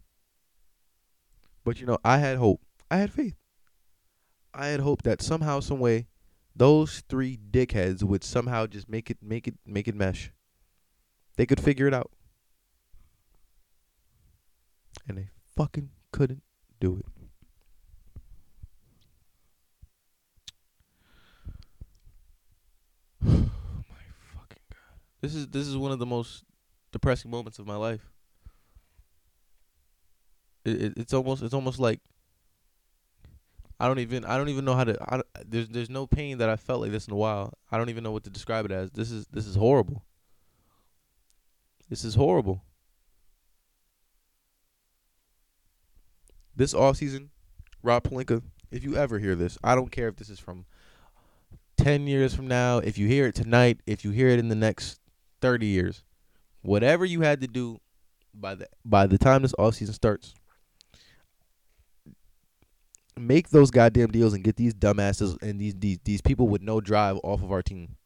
But 1.65 1.81
you 1.81 1.87
know, 1.87 1.99
I 2.05 2.19
had 2.19 2.37
hope. 2.39 2.61
I 2.91 2.99
had 2.99 3.13
faith. 3.13 3.35
I 4.55 4.69
had 4.69 4.81
hope 4.81 5.03
that 5.03 5.21
somehow, 5.21 5.61
some 5.61 5.81
way, 5.81 6.07
those 6.55 7.03
three 7.09 7.37
dickheads 7.37 8.03
would 8.03 8.25
somehow 8.25 8.67
just 8.67 8.89
make 8.89 9.11
it, 9.11 9.19
make 9.21 9.47
it, 9.49 9.57
make 9.67 9.89
it 9.89 9.95
mesh. 9.95 10.31
They 11.37 11.45
could 11.45 11.61
figure 11.61 11.87
it 11.87 11.93
out, 11.93 12.11
and 15.07 15.19
they 15.19 15.29
fucking 15.57 15.91
couldn't 16.13 16.43
do 16.81 16.97
it. 16.97 17.16
This 25.27 25.35
is 25.35 25.49
this 25.49 25.67
is 25.67 25.77
one 25.77 25.91
of 25.91 25.99
the 25.99 26.07
most 26.07 26.45
depressing 26.93 27.33
moments 27.33 27.59
of 27.59 27.67
my 27.67 27.75
life. 27.75 28.13
It, 30.65 30.83
it, 30.83 30.93
it's 30.97 31.13
almost 31.13 31.43
it's 31.43 31.53
almost 31.53 31.81
like 31.81 31.99
I 33.81 33.89
don't 33.89 33.99
even 33.99 34.25
I 34.25 34.39
don't 34.39 34.51
even 34.51 34.65
know 34.65 34.77
how 34.77 34.85
to. 34.85 34.97
I, 35.03 35.23
there's 35.45 35.67
there's 35.67 35.91
no 35.91 36.07
pain 36.07 36.39
that 36.39 36.49
I 36.49 36.55
felt 36.55 36.81
like 36.81 36.93
this 36.93 37.09
in 37.09 37.13
a 37.13 37.17
while. 37.17 37.53
I 37.73 37.77
don't 37.77 37.89
even 37.89 38.05
know 38.05 38.13
what 38.13 38.23
to 38.23 38.31
describe 38.31 38.67
it 38.67 38.71
as. 38.71 38.93
This 38.93 39.11
is 39.11 39.27
this 39.27 39.49
is 39.49 39.57
horrible. 39.57 40.05
This 41.89 42.05
is 42.05 42.15
horrible. 42.15 42.63
This 46.55 46.73
off 46.73 46.99
season, 46.99 47.31
Rob 47.83 48.05
Pelinka, 48.05 48.45
if 48.71 48.85
you 48.85 48.95
ever 48.97 49.19
hear 49.19 49.35
this, 49.35 49.59
I 49.65 49.75
don't 49.75 49.91
care 49.91 50.07
if 50.07 50.15
this 50.15 50.31
is 50.31 50.39
from 50.39 50.67
ten 51.77 52.07
years 52.07 52.33
from 52.33 52.47
now. 52.47 52.79
If 52.79 52.97
you 52.97 53.09
hear 53.09 53.27
it 53.27 53.35
tonight, 53.35 53.81
if 53.89 54.05
you 54.05 54.13
hear 54.13 54.29
it 54.29 54.39
in 54.39 54.51
the 54.51 54.55
next 54.55 55.01
30 55.41 55.67
years. 55.67 56.05
Whatever 56.63 57.05
you 57.05 57.21
had 57.21 57.41
to 57.43 57.47
do 57.47 57.81
by 58.35 58.55
the 58.55 58.69
by 58.85 59.07
the 59.07 59.19
time 59.19 59.43
this 59.43 59.55
off 59.59 59.75
season 59.75 59.95
starts, 59.95 60.35
make 63.19 63.51
those 63.51 63.71
goddamn 63.71 64.11
deals 64.11 64.35
and 64.35 64.45
get 64.45 64.57
these 64.57 64.75
dumbasses 64.75 65.41
and 65.43 65.61
these 65.61 65.75
these 65.75 65.99
these 66.05 66.21
people 66.21 66.49
with 66.49 66.63
no 66.63 66.81
drive 66.81 67.19
off 67.23 67.43
of 67.43 67.53
our 67.53 67.63
team. 67.63 67.97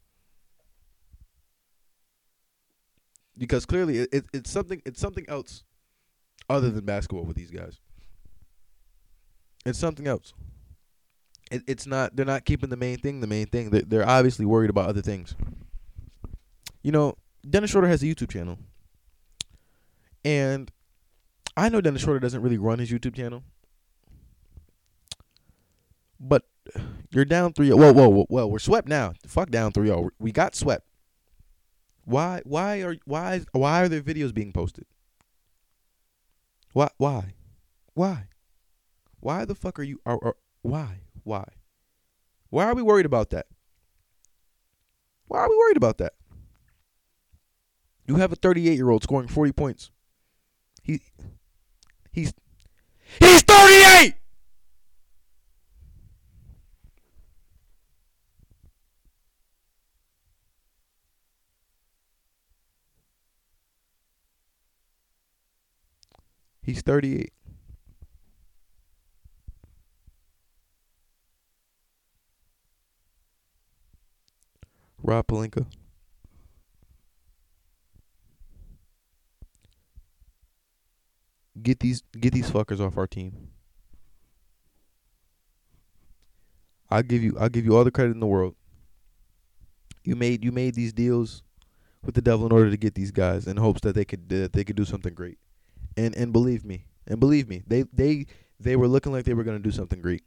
Because 3.37 3.64
clearly 3.64 3.99
it, 3.99 4.09
it, 4.12 4.25
it's 4.33 4.51
something 4.51 4.83
it's 4.85 5.01
something 5.01 5.25
else 5.29 5.64
other 6.49 6.71
than 6.71 6.85
basketball 6.85 7.25
with 7.25 7.37
these 7.37 7.51
guys. 7.51 7.79
It's 9.64 9.79
something 9.79 10.07
else. 10.07 10.33
It, 11.51 11.62
it's 11.66 11.87
not 11.87 12.14
they're 12.14 12.27
not 12.27 12.45
keeping 12.45 12.71
the 12.71 12.77
main 12.77 12.99
thing 12.99 13.21
the 13.21 13.27
main 13.27 13.47
thing. 13.47 13.71
They're, 13.71 13.83
they're 13.83 14.09
obviously 14.09 14.45
worried 14.45 14.71
about 14.71 14.88
other 14.88 15.03
things. 15.03 15.35
You 16.83 16.93
know, 16.93 17.16
Dennis 17.49 17.71
Schroeder 17.71 17.88
has 17.88 18.03
a 18.03 18.07
YouTube 18.07 18.31
channel. 18.31 18.59
And 20.25 20.71
I 21.57 21.69
know 21.69 21.81
Dennis 21.81 22.03
Schroeder 22.03 22.21
doesn't 22.21 22.43
really 22.43 22.59
run 22.59 22.79
his 22.79 22.90
YouTube 22.90 23.14
channel. 23.14 23.43
But 26.19 26.45
you're 27.11 27.25
down 27.25 27.53
3 27.53 27.71
Whoa, 27.71 27.93
whoa, 27.93 28.09
whoa, 28.09 28.27
whoa. 28.29 28.47
We're 28.47 28.59
swept 28.59 28.88
now. 28.88 29.14
Fuck 29.27 29.51
down 29.51 29.73
3 29.73 29.87
0. 29.87 30.11
We 30.19 30.33
got 30.33 30.55
swept. 30.55 30.87
Why 32.05 32.43
why 32.45 32.81
are 32.83 32.97
why 33.05 33.43
why 33.53 33.83
are 33.83 33.88
there 33.88 34.01
videos 34.01 34.35
being 34.35 34.53
posted? 34.53 34.85
Why 36.73 36.88
why? 36.97 37.35
Why? 37.95 38.29
Why 39.21 39.45
the 39.45 39.55
fuck 39.55 39.79
are 39.79 39.83
you 39.83 40.01
are, 40.05 40.19
are 40.23 40.37
why? 40.62 41.03
Why? 41.25 41.45
Why 42.49 42.64
are 42.64 42.75
we 42.75 42.83
worried 42.83 43.07
about 43.07 43.31
that? 43.31 43.47
Why 45.29 45.40
are 45.40 45.49
we 45.49 45.57
worried 45.57 45.77
about 45.77 45.99
that? 45.99 46.14
You 48.11 48.16
have 48.16 48.33
a 48.33 48.35
38 48.35 48.75
year 48.75 48.90
old 48.90 49.05
scoring 49.05 49.29
40 49.29 49.53
points. 49.53 49.92
He 50.83 51.01
he's 52.11 52.35
he's 53.20 53.42
38. 53.42 54.14
He's 66.62 66.83
38. 66.83 67.33
Rob 75.01 75.29
Pelinka. 75.29 75.66
Get 81.62 81.81
these 81.81 82.03
get 82.18 82.33
these 82.33 82.51
fuckers 82.51 82.81
off 82.81 82.96
our 82.96 83.07
team. 83.07 83.49
I'll 86.90 87.03
give 87.03 87.23
you 87.23 87.37
I'll 87.38 87.49
give 87.49 87.64
you 87.64 87.77
all 87.77 87.85
the 87.85 87.90
credit 87.90 88.12
in 88.12 88.20
the 88.20 88.27
world. 88.27 88.55
You 90.05 90.16
made 90.16 90.44
you 90.44 90.53
made 90.53 90.75
these 90.75 90.92
deals 90.92 91.42
with 92.03 92.14
the 92.14 92.23
devil 92.23 92.46
in 92.46 92.53
order 92.53 92.70
to 92.70 92.77
get 92.77 92.94
these 92.94 93.11
guys 93.11 93.46
in 93.46 93.57
hopes 93.57 93.81
that 93.83 93.94
they 93.94 94.05
could 94.05 94.33
uh, 94.33 94.49
they 94.53 94.64
could 94.64 94.77
do 94.77 94.85
something 94.85 95.14
great. 95.14 95.38
And 95.96 96.16
and 96.16 96.33
believe 96.33 96.64
me, 96.64 96.87
and 97.07 97.20
believe 97.20 97.49
me, 97.49 97.62
they 97.66 97.85
they 97.92 98.27
they 98.59 98.77
were 98.77 98.88
looking 98.88 99.12
like 99.12 99.25
they 99.25 99.35
were 99.35 99.44
going 99.44 99.59
to 99.59 99.62
do 99.62 99.70
something 99.70 100.01
great. 100.01 100.23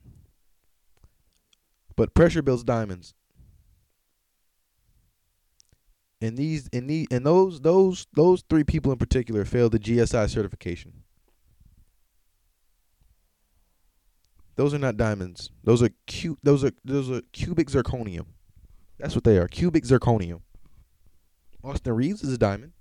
But 1.96 2.14
pressure 2.14 2.42
builds 2.42 2.64
diamonds. 2.64 3.14
And 6.22 6.38
these 6.38 6.70
and 6.72 6.90
the 6.90 7.08
and 7.12 7.26
those 7.26 7.60
those 7.62 8.08
those 8.14 8.44
three 8.50 8.64
people 8.64 8.92
in 8.92 8.98
particular 8.98 9.44
failed 9.46 9.74
the 9.74 9.80
GSI 9.80 10.30
certification. 10.30 11.03
Those 14.56 14.74
are 14.74 14.80
not 14.80 14.98
diamonds. 14.98 15.50
Those 15.64 15.82
are 15.82 15.90
cu- 16.08 16.38
those 16.44 16.64
are 16.64 16.72
those 16.86 17.10
are 17.10 17.22
cubic 17.32 17.70
zirconium. 17.70 18.26
That's 19.00 19.16
what 19.16 19.24
they 19.24 19.38
are. 19.38 19.48
Cubic 19.48 19.84
zirconium. 19.84 20.42
Austin 21.64 21.94
Reaves 21.94 22.24
is 22.24 22.34
a 22.34 22.38
diamond. 22.38 22.74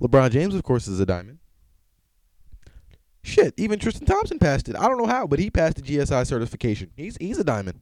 LeBron 0.00 0.30
James, 0.30 0.54
of 0.54 0.62
course, 0.62 0.88
is 0.88 1.00
a 1.00 1.06
diamond. 1.06 1.38
Shit, 3.22 3.54
even 3.56 3.78
Tristan 3.78 4.06
Thompson 4.06 4.38
passed 4.38 4.68
it. 4.68 4.76
I 4.76 4.88
don't 4.88 4.98
know 4.98 5.06
how, 5.06 5.26
but 5.26 5.38
he 5.38 5.50
passed 5.50 5.76
the 5.76 5.82
GSI 5.82 6.26
certification. 6.26 6.90
He's 6.96 7.16
he's 7.16 7.38
a 7.38 7.44
diamond. 7.44 7.80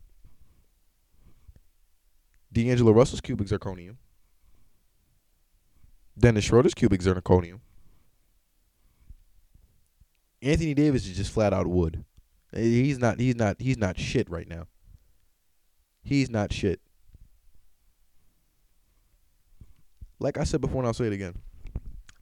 D'Angelo 2.51 2.93
Russell's 2.93 3.21
cubic 3.21 3.49
zirconium. 3.49 3.97
Dennis 6.19 6.45
Schroeder's 6.45 6.75
cubic 6.75 7.01
zirconium. 7.01 7.61
Anthony 10.41 10.75
Davis 10.75 11.07
is 11.07 11.17
just 11.17 11.33
flat 11.33 11.53
out 11.53 11.67
wood. 11.67 12.05
He's 12.55 12.99
not 12.99 13.19
he's 13.19 13.37
not 13.37 13.61
he's 13.61 13.79
not 13.79 13.99
shit 13.99 14.31
right 14.31 14.49
now. 14.49 14.67
He's 16.03 16.31
not 16.31 16.53
shit. 16.53 16.81
Like 20.21 20.38
I 20.38 20.45
said 20.45 20.61
before 20.61 20.81
and 20.81 20.87
I'll 20.87 20.95
say 20.95 21.07
it 21.07 21.12
again. 21.12 21.35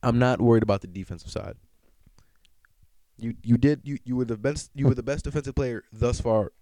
I'm 0.02 0.18
not 0.18 0.40
worried 0.40 0.62
about 0.62 0.80
the 0.80 0.86
defensive 0.86 1.30
side. 1.30 1.56
You 3.18 3.34
you 3.42 3.56
did 3.58 3.82
you, 3.84 3.98
you 4.04 4.16
were 4.16 4.24
the 4.24 4.36
best 4.36 4.70
you 4.74 4.86
were 4.86 4.94
the 4.94 5.02
best 5.02 5.24
defensive 5.24 5.54
player 5.54 5.84
thus 5.92 6.20
far 6.20 6.52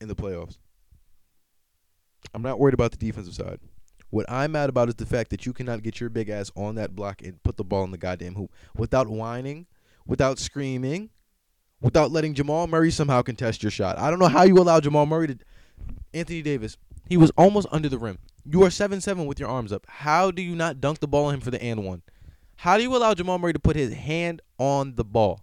in 0.00 0.08
the 0.08 0.16
playoffs. 0.16 0.58
I'm 2.34 2.42
not 2.42 2.58
worried 2.58 2.74
about 2.74 2.90
the 2.90 2.96
defensive 2.96 3.34
side. 3.34 3.60
What 4.10 4.26
I'm 4.28 4.52
mad 4.52 4.68
about 4.68 4.88
is 4.88 4.94
the 4.96 5.06
fact 5.06 5.30
that 5.30 5.46
you 5.46 5.52
cannot 5.52 5.82
get 5.82 6.00
your 6.00 6.10
big 6.10 6.28
ass 6.28 6.50
on 6.56 6.74
that 6.76 6.94
block 6.94 7.22
and 7.22 7.42
put 7.42 7.56
the 7.56 7.64
ball 7.64 7.84
in 7.84 7.90
the 7.90 7.98
goddamn 7.98 8.34
hoop 8.34 8.52
without 8.76 9.08
whining, 9.08 9.66
without 10.06 10.38
screaming, 10.38 11.10
without 11.80 12.10
letting 12.10 12.34
Jamal 12.34 12.66
Murray 12.66 12.90
somehow 12.90 13.22
contest 13.22 13.62
your 13.62 13.70
shot. 13.70 13.98
I 13.98 14.10
don't 14.10 14.18
know 14.18 14.28
how 14.28 14.42
you 14.42 14.58
allow 14.58 14.80
Jamal 14.80 15.06
Murray 15.06 15.28
to 15.28 15.38
Anthony 16.12 16.42
Davis. 16.42 16.76
He 17.08 17.16
was 17.16 17.30
almost 17.36 17.68
under 17.70 17.88
the 17.88 17.98
rim. 17.98 18.18
You 18.46 18.62
are 18.64 18.68
7-7 18.68 19.26
with 19.26 19.38
your 19.38 19.48
arms 19.48 19.72
up. 19.72 19.84
How 19.88 20.30
do 20.30 20.42
you 20.42 20.54
not 20.54 20.80
dunk 20.80 21.00
the 21.00 21.08
ball 21.08 21.26
on 21.26 21.34
him 21.34 21.40
for 21.40 21.50
the 21.50 21.62
and 21.62 21.84
one? 21.84 22.02
How 22.56 22.76
do 22.76 22.82
you 22.82 22.94
allow 22.94 23.14
Jamal 23.14 23.38
Murray 23.38 23.52
to 23.52 23.58
put 23.58 23.76
his 23.76 23.92
hand 23.92 24.40
on 24.58 24.94
the 24.94 25.04
ball? 25.04 25.40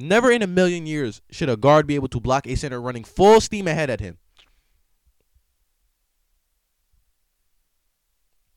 Never 0.00 0.30
in 0.30 0.42
a 0.42 0.46
million 0.46 0.86
years 0.86 1.20
should 1.30 1.48
a 1.48 1.56
guard 1.56 1.86
be 1.86 1.94
able 1.94 2.08
to 2.08 2.20
block 2.20 2.46
a 2.46 2.56
center 2.56 2.80
running 2.80 3.04
full 3.04 3.40
steam 3.40 3.68
ahead 3.68 3.90
at 3.90 4.00
him. 4.00 4.18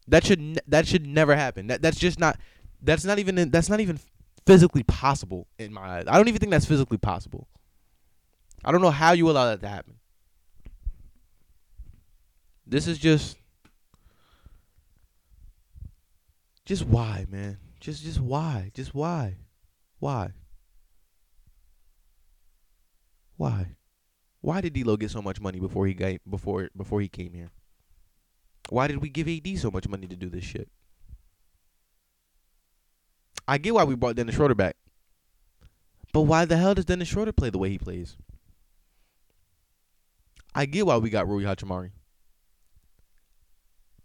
That 0.07 0.25
should 0.25 0.61
that 0.67 0.87
should 0.87 1.05
never 1.05 1.35
happen. 1.35 1.67
That 1.67 1.81
that's 1.81 1.99
just 1.99 2.17
not 2.17 2.39
that's 2.81 3.03
not 3.03 3.19
even 3.19 3.49
that's 3.51 3.69
not 3.69 3.81
even 3.81 3.99
physically 4.47 4.83
possible 4.83 5.47
in 5.59 5.73
my 5.73 5.81
eyes. 5.81 6.05
I 6.07 6.15
don't 6.15 6.29
even 6.29 6.39
think 6.39 6.51
that's 6.51 6.65
physically 6.65 6.97
possible. 6.97 7.47
I 8.63 8.71
don't 8.71 8.81
know 8.81 8.91
how 8.91 9.11
you 9.11 9.29
allow 9.29 9.45
that 9.45 9.61
to 9.61 9.67
happen. 9.67 9.95
This 12.65 12.87
is 12.87 12.97
just 12.97 13.37
just 16.65 16.85
why, 16.85 17.25
man? 17.29 17.57
Just 17.79 18.03
just 18.03 18.19
why? 18.19 18.71
Just 18.73 18.93
why? 18.93 19.35
Why? 19.99 20.31
Why? 23.35 23.67
Why 24.41 24.61
did 24.61 24.73
D'Lo 24.73 24.97
get 24.97 25.11
so 25.11 25.21
much 25.21 25.39
money 25.39 25.59
before 25.59 25.87
he 25.87 25.93
got 25.93 26.17
before 26.29 26.69
before 26.75 27.01
he 27.01 27.07
came 27.07 27.33
here? 27.33 27.51
Why 28.69 28.87
did 28.87 28.97
we 28.97 29.09
give 29.09 29.27
AD 29.27 29.57
so 29.59 29.71
much 29.71 29.87
money 29.87 30.07
to 30.07 30.15
do 30.15 30.29
this 30.29 30.43
shit? 30.43 30.69
I 33.47 33.57
get 33.57 33.73
why 33.73 33.83
we 33.83 33.95
brought 33.95 34.15
Dennis 34.15 34.35
Schroeder 34.35 34.55
back. 34.55 34.75
But 36.13 36.21
why 36.21 36.45
the 36.45 36.57
hell 36.57 36.73
does 36.73 36.85
Dennis 36.85 37.07
Schroeder 37.07 37.31
play 37.31 37.49
the 37.49 37.57
way 37.57 37.69
he 37.69 37.77
plays? 37.77 38.17
I 40.55 40.65
get 40.65 40.85
why 40.85 40.97
we 40.97 41.09
got 41.09 41.27
Rui 41.27 41.43
Hachimura. 41.43 41.91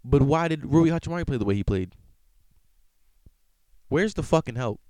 But 0.05 0.22
why 0.22 0.48
did 0.48 0.64
Rui 0.64 0.90
Hachimura 0.90 1.26
play 1.26 1.37
the 1.38 1.44
way 1.44 1.55
he 1.55 1.64
played? 1.64 1.94
Where's 3.88 4.14
the 4.14 4.22
fucking 4.22 4.57
help? 4.57 4.81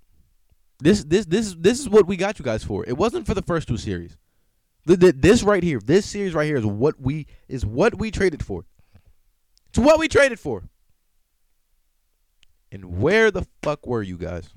This 0.80 1.04
this 1.04 1.26
this 1.26 1.54
this 1.58 1.80
is 1.80 1.88
what 1.88 2.06
we 2.06 2.16
got 2.16 2.38
you 2.38 2.44
guys 2.44 2.64
for. 2.64 2.84
It 2.86 2.96
wasn't 2.96 3.26
for 3.26 3.34
the 3.34 3.42
first 3.42 3.68
two 3.68 3.76
series. 3.76 4.16
Th- 4.86 4.98
th- 4.98 5.14
This 5.18 5.42
right 5.44 5.62
here, 5.62 5.78
this 5.78 6.06
series 6.06 6.34
right 6.34 6.46
here 6.46 6.56
is 6.56 6.66
what 6.66 7.00
we 7.00 7.26
is 7.48 7.64
what 7.64 7.98
we 7.98 8.10
traded 8.10 8.44
for. 8.44 8.64
It's 9.68 9.78
what 9.78 10.00
we 10.00 10.08
traded 10.08 10.40
for. 10.40 10.64
And 12.72 12.98
where 13.02 13.30
the 13.30 13.46
fuck 13.62 13.86
were 13.86 14.02
you 14.02 14.16
guys? 14.16 14.48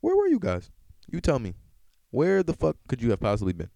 Where 0.00 0.16
were 0.16 0.28
you 0.28 0.38
guys? 0.38 0.70
You 1.10 1.20
tell 1.20 1.40
me. 1.40 1.54
Where 2.12 2.44
the 2.44 2.52
fuck 2.54 2.76
could 2.88 3.02
you 3.02 3.10
have 3.10 3.20
possibly 3.20 3.52
been? 3.52 3.70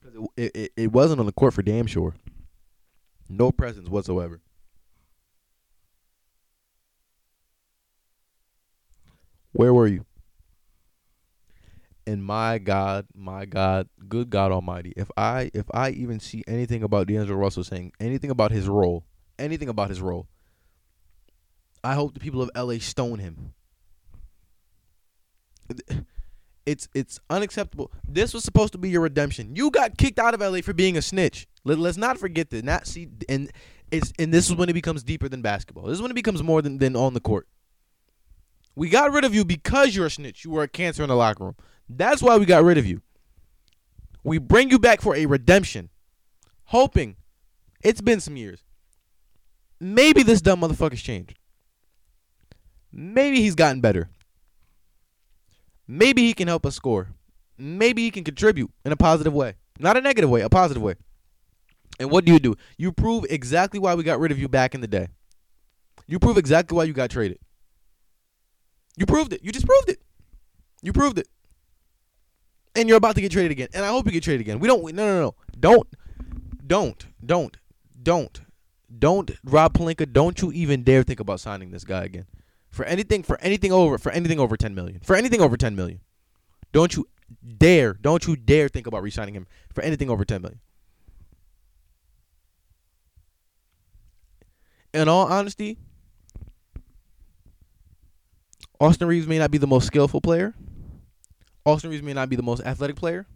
'Cause 0.00 0.14
it, 0.36 0.56
it, 0.56 0.72
it 0.76 0.92
wasn't 0.92 1.18
on 1.20 1.26
the 1.26 1.32
court 1.32 1.52
for 1.52 1.62
damn 1.62 1.86
sure. 1.86 2.14
No 3.28 3.50
presence 3.50 3.88
whatsoever. 3.88 4.40
Where 9.52 9.74
were 9.74 9.88
you? 9.88 10.06
And 12.06 12.24
my 12.24 12.58
God, 12.58 13.06
my 13.14 13.44
God, 13.44 13.88
good 14.08 14.30
God 14.30 14.52
Almighty, 14.52 14.92
if 14.96 15.10
I 15.16 15.50
if 15.54 15.66
I 15.72 15.90
even 15.90 16.18
see 16.18 16.42
anything 16.48 16.82
about 16.82 17.06
D'Angelo 17.06 17.38
Russell 17.38 17.64
saying 17.64 17.92
anything 18.00 18.30
about 18.30 18.50
his 18.50 18.68
role, 18.68 19.04
anything 19.38 19.68
about 19.68 19.90
his 19.90 20.00
role, 20.00 20.26
I 21.84 21.94
hope 21.94 22.14
the 22.14 22.20
people 22.20 22.42
of 22.42 22.50
LA 22.56 22.78
stone 22.78 23.18
him. 23.18 23.52
It's 26.66 26.88
it's 26.94 27.20
unacceptable. 27.28 27.90
This 28.06 28.34
was 28.34 28.44
supposed 28.44 28.72
to 28.72 28.78
be 28.78 28.90
your 28.90 29.02
redemption. 29.02 29.56
You 29.56 29.70
got 29.70 29.96
kicked 29.96 30.18
out 30.18 30.34
of 30.34 30.40
LA 30.40 30.60
for 30.60 30.72
being 30.72 30.96
a 30.96 31.02
snitch. 31.02 31.46
Let, 31.64 31.78
let's 31.78 31.96
not 31.96 32.18
forget 32.18 32.50
that. 32.50 32.64
Not 32.64 32.86
see 32.86 33.08
and 33.28 33.50
it's 33.90 34.12
and 34.18 34.32
this 34.32 34.48
is 34.48 34.56
when 34.56 34.68
it 34.68 34.74
becomes 34.74 35.02
deeper 35.02 35.28
than 35.28 35.42
basketball. 35.42 35.84
This 35.84 35.94
is 35.94 36.02
when 36.02 36.10
it 36.10 36.14
becomes 36.14 36.42
more 36.42 36.62
than, 36.62 36.78
than 36.78 36.96
on 36.96 37.14
the 37.14 37.20
court. 37.20 37.48
We 38.76 38.88
got 38.88 39.12
rid 39.12 39.24
of 39.24 39.34
you 39.34 39.44
because 39.44 39.96
you're 39.96 40.06
a 40.06 40.10
snitch. 40.10 40.44
You 40.44 40.52
were 40.52 40.62
a 40.62 40.68
cancer 40.68 41.02
in 41.02 41.08
the 41.08 41.16
locker 41.16 41.44
room. 41.44 41.56
That's 41.92 42.22
why 42.22 42.38
we 42.38 42.46
got 42.46 42.62
rid 42.62 42.78
of 42.78 42.86
you. 42.86 43.02
We 44.22 44.38
bring 44.38 44.70
you 44.70 44.78
back 44.78 45.00
for 45.00 45.16
a 45.16 45.26
redemption, 45.26 45.90
hoping 46.66 47.16
it's 47.82 48.00
been 48.00 48.20
some 48.20 48.36
years. 48.36 48.62
Maybe 49.80 50.22
this 50.22 50.40
dumb 50.40 50.60
motherfucker's 50.60 51.02
changed. 51.02 51.34
Maybe 52.92 53.40
he's 53.40 53.56
gotten 53.56 53.80
better. 53.80 54.08
maybe 55.88 56.22
he 56.22 56.34
can 56.34 56.48
help 56.48 56.64
us 56.64 56.76
score. 56.76 57.08
Maybe 57.58 58.02
he 58.02 58.10
can 58.12 58.24
contribute 58.24 58.70
in 58.84 58.92
a 58.92 58.96
positive 58.96 59.34
way, 59.34 59.54
not 59.78 59.96
a 59.96 60.00
negative 60.00 60.30
way, 60.30 60.42
a 60.42 60.48
positive 60.48 60.82
way. 60.82 60.94
And 61.98 62.10
what 62.10 62.24
do 62.24 62.32
you 62.32 62.38
do? 62.38 62.56
You 62.78 62.92
prove 62.92 63.26
exactly 63.28 63.80
why 63.80 63.94
we 63.94 64.04
got 64.04 64.20
rid 64.20 64.32
of 64.32 64.38
you 64.38 64.48
back 64.48 64.74
in 64.74 64.80
the 64.80 64.86
day. 64.86 65.08
You 66.06 66.18
prove 66.20 66.38
exactly 66.38 66.76
why 66.76 66.84
you 66.84 66.92
got 66.92 67.10
traded. 67.10 67.38
You 68.96 69.06
proved 69.06 69.32
it. 69.32 69.42
You 69.42 69.52
just 69.52 69.66
proved 69.66 69.90
it. 69.90 70.00
You 70.82 70.92
proved 70.92 71.18
it. 71.18 71.28
And 72.76 72.88
you're 72.88 72.98
about 72.98 73.16
to 73.16 73.20
get 73.20 73.32
traded 73.32 73.50
again. 73.52 73.68
And 73.74 73.84
I 73.84 73.88
hope 73.88 74.06
you 74.06 74.12
get 74.12 74.22
traded 74.22 74.40
again. 74.42 74.60
We 74.60 74.68
don't 74.68 74.82
no 74.94 75.06
no 75.06 75.20
no. 75.20 75.34
Don't 75.58 75.88
don't 76.66 77.06
don't 77.24 77.56
don't 78.02 78.40
don't 78.98 79.30
Rob 79.44 79.74
Pelinka, 79.74 80.12
don't 80.12 80.40
you 80.40 80.52
even 80.52 80.82
dare 80.82 81.02
think 81.02 81.20
about 81.20 81.40
signing 81.40 81.70
this 81.70 81.84
guy 81.84 82.04
again. 82.04 82.26
For 82.70 82.84
anything 82.84 83.22
for 83.22 83.40
anything 83.40 83.72
over 83.72 83.98
for 83.98 84.12
anything 84.12 84.38
over 84.38 84.56
10 84.56 84.74
million. 84.74 85.00
For 85.00 85.16
anything 85.16 85.40
over 85.40 85.56
10 85.56 85.74
million. 85.74 86.00
Don't 86.72 86.96
you 86.96 87.08
dare, 87.58 87.94
don't 87.94 88.26
you 88.26 88.36
dare 88.36 88.68
think 88.68 88.86
about 88.86 89.02
re-signing 89.02 89.34
him 89.34 89.46
for 89.72 89.82
anything 89.82 90.10
over 90.10 90.24
10 90.24 90.42
million. 90.42 90.60
In 94.92 95.08
all 95.08 95.26
honesty, 95.26 95.78
Austin 98.80 99.06
Reaves 99.06 99.26
may 99.26 99.38
not 99.38 99.50
be 99.50 99.58
the 99.58 99.66
most 99.66 99.86
skillful 99.86 100.20
player. 100.20 100.54
Austin 101.64 101.90
Reaves 101.90 102.02
may 102.02 102.12
not 102.12 102.28
be 102.28 102.36
the 102.36 102.42
most 102.42 102.62
athletic 102.62 102.96
player. 102.96 103.26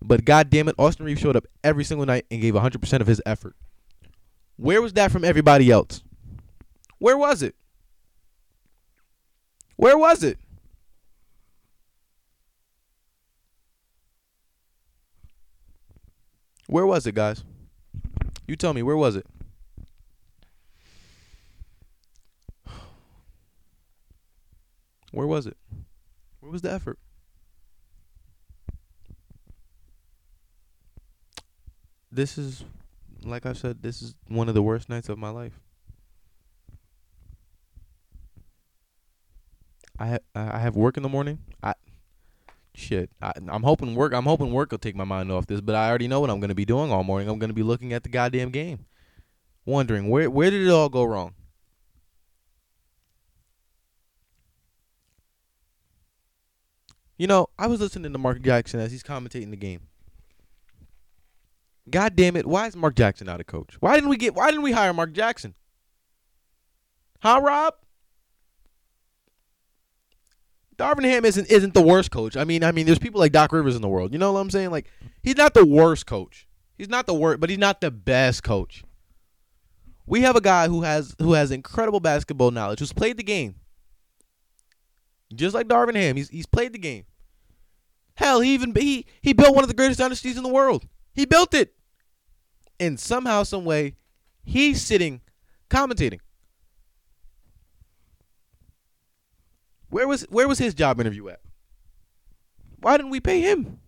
But 0.00 0.24
god 0.24 0.48
damn 0.50 0.68
it, 0.68 0.76
Austin 0.78 1.04
Reaves 1.04 1.20
showed 1.20 1.36
up 1.36 1.46
every 1.64 1.84
single 1.84 2.06
night 2.06 2.26
and 2.30 2.40
gave 2.40 2.54
100% 2.54 3.00
of 3.00 3.06
his 3.06 3.20
effort. 3.26 3.56
Where 4.56 4.80
was 4.80 4.92
that 4.94 5.10
from 5.10 5.24
everybody 5.24 5.70
else? 5.70 6.02
Where 6.98 7.16
was 7.18 7.42
it? 7.42 7.54
Where 9.76 9.96
was 9.96 10.22
it? 10.24 10.38
Where 16.66 16.86
was 16.86 17.06
it, 17.06 17.14
guys? 17.14 17.44
You 18.46 18.56
tell 18.56 18.74
me, 18.74 18.82
where 18.82 18.96
was 18.96 19.16
it? 19.16 19.26
Where 25.12 25.26
was 25.26 25.46
it? 25.46 25.56
Where 26.48 26.54
was 26.54 26.62
the 26.62 26.72
effort? 26.72 26.98
This 32.10 32.38
is, 32.38 32.64
like 33.22 33.44
I 33.44 33.52
said, 33.52 33.82
this 33.82 34.00
is 34.00 34.14
one 34.28 34.48
of 34.48 34.54
the 34.54 34.62
worst 34.62 34.88
nights 34.88 35.10
of 35.10 35.18
my 35.18 35.28
life. 35.28 35.60
I 39.98 40.06
have 40.06 40.20
I 40.34 40.58
have 40.58 40.74
work 40.74 40.96
in 40.96 41.02
the 41.02 41.10
morning. 41.10 41.40
I 41.62 41.74
shit. 42.74 43.10
I, 43.20 43.32
I'm 43.46 43.62
hoping 43.62 43.94
work. 43.94 44.14
I'm 44.14 44.24
hoping 44.24 44.50
work 44.50 44.70
will 44.70 44.78
take 44.78 44.96
my 44.96 45.04
mind 45.04 45.30
off 45.30 45.46
this. 45.46 45.60
But 45.60 45.74
I 45.74 45.90
already 45.90 46.08
know 46.08 46.20
what 46.20 46.30
I'm 46.30 46.40
going 46.40 46.48
to 46.48 46.54
be 46.54 46.64
doing 46.64 46.90
all 46.90 47.04
morning. 47.04 47.28
I'm 47.28 47.38
going 47.38 47.50
to 47.50 47.54
be 47.54 47.62
looking 47.62 47.92
at 47.92 48.04
the 48.04 48.08
goddamn 48.08 48.52
game, 48.52 48.86
wondering 49.66 50.08
where 50.08 50.30
where 50.30 50.50
did 50.50 50.66
it 50.66 50.70
all 50.70 50.88
go 50.88 51.04
wrong. 51.04 51.34
You 57.18 57.26
know, 57.26 57.48
I 57.58 57.66
was 57.66 57.80
listening 57.80 58.12
to 58.12 58.18
Mark 58.18 58.40
Jackson 58.42 58.78
as 58.80 58.92
he's 58.92 59.02
commentating 59.02 59.50
the 59.50 59.56
game. 59.56 59.88
God 61.90 62.14
damn 62.14 62.36
it! 62.36 62.46
Why 62.46 62.66
is 62.68 62.76
Mark 62.76 62.94
Jackson 62.94 63.26
not 63.26 63.40
a 63.40 63.44
coach? 63.44 63.76
Why 63.80 63.94
didn't 63.94 64.10
we 64.10 64.16
get? 64.16 64.34
Why 64.34 64.50
didn't 64.50 64.62
we 64.62 64.72
hire 64.72 64.92
Mark 64.92 65.12
Jackson? 65.12 65.54
Huh, 67.20 67.40
Rob? 67.42 67.74
Darvin 70.76 71.04
Ham 71.04 71.24
isn't 71.24 71.50
isn't 71.50 71.74
the 71.74 71.82
worst 71.82 72.10
coach. 72.12 72.36
I 72.36 72.44
mean, 72.44 72.62
I 72.62 72.70
mean, 72.70 72.86
there's 72.86 73.00
people 73.00 73.18
like 73.18 73.32
Doc 73.32 73.52
Rivers 73.52 73.74
in 73.74 73.82
the 73.82 73.88
world. 73.88 74.12
You 74.12 74.18
know 74.18 74.32
what 74.32 74.40
I'm 74.40 74.50
saying? 74.50 74.70
Like, 74.70 74.86
he's 75.22 75.36
not 75.36 75.54
the 75.54 75.66
worst 75.66 76.06
coach. 76.06 76.46
He's 76.76 76.88
not 76.88 77.06
the 77.06 77.14
worst, 77.14 77.40
but 77.40 77.50
he's 77.50 77.58
not 77.58 77.80
the 77.80 77.90
best 77.90 78.44
coach. 78.44 78.84
We 80.06 80.20
have 80.20 80.36
a 80.36 80.40
guy 80.40 80.68
who 80.68 80.82
has 80.82 81.16
who 81.18 81.32
has 81.32 81.50
incredible 81.50 82.00
basketball 82.00 82.52
knowledge, 82.52 82.78
who's 82.78 82.92
played 82.92 83.16
the 83.16 83.24
game. 83.24 83.56
Just 85.34 85.54
like 85.54 85.68
Darvin 85.68 85.94
Ham, 85.94 86.16
he's 86.16 86.28
he's 86.28 86.46
played 86.46 86.72
the 86.72 86.78
game. 86.78 87.04
Hell, 88.14 88.40
he 88.40 88.52
even 88.54 88.74
he 88.74 89.06
he 89.22 89.32
built 89.32 89.54
one 89.54 89.62
of 89.62 89.68
the 89.68 89.76
greatest 89.76 90.00
dynasties 90.00 90.36
in 90.36 90.42
the 90.42 90.48
world. 90.48 90.86
He 91.14 91.24
built 91.24 91.54
it. 91.54 91.74
And 92.80 92.98
somehow, 92.98 93.42
some 93.42 93.64
way, 93.64 93.94
he's 94.44 94.82
sitting 94.82 95.20
commentating. 95.70 96.20
Where 99.90 100.08
was 100.08 100.22
where 100.30 100.48
was 100.48 100.58
his 100.58 100.74
job 100.74 101.00
interview 101.00 101.28
at? 101.28 101.40
Why 102.80 102.96
didn't 102.96 103.10
we 103.10 103.20
pay 103.20 103.40
him? 103.40 103.78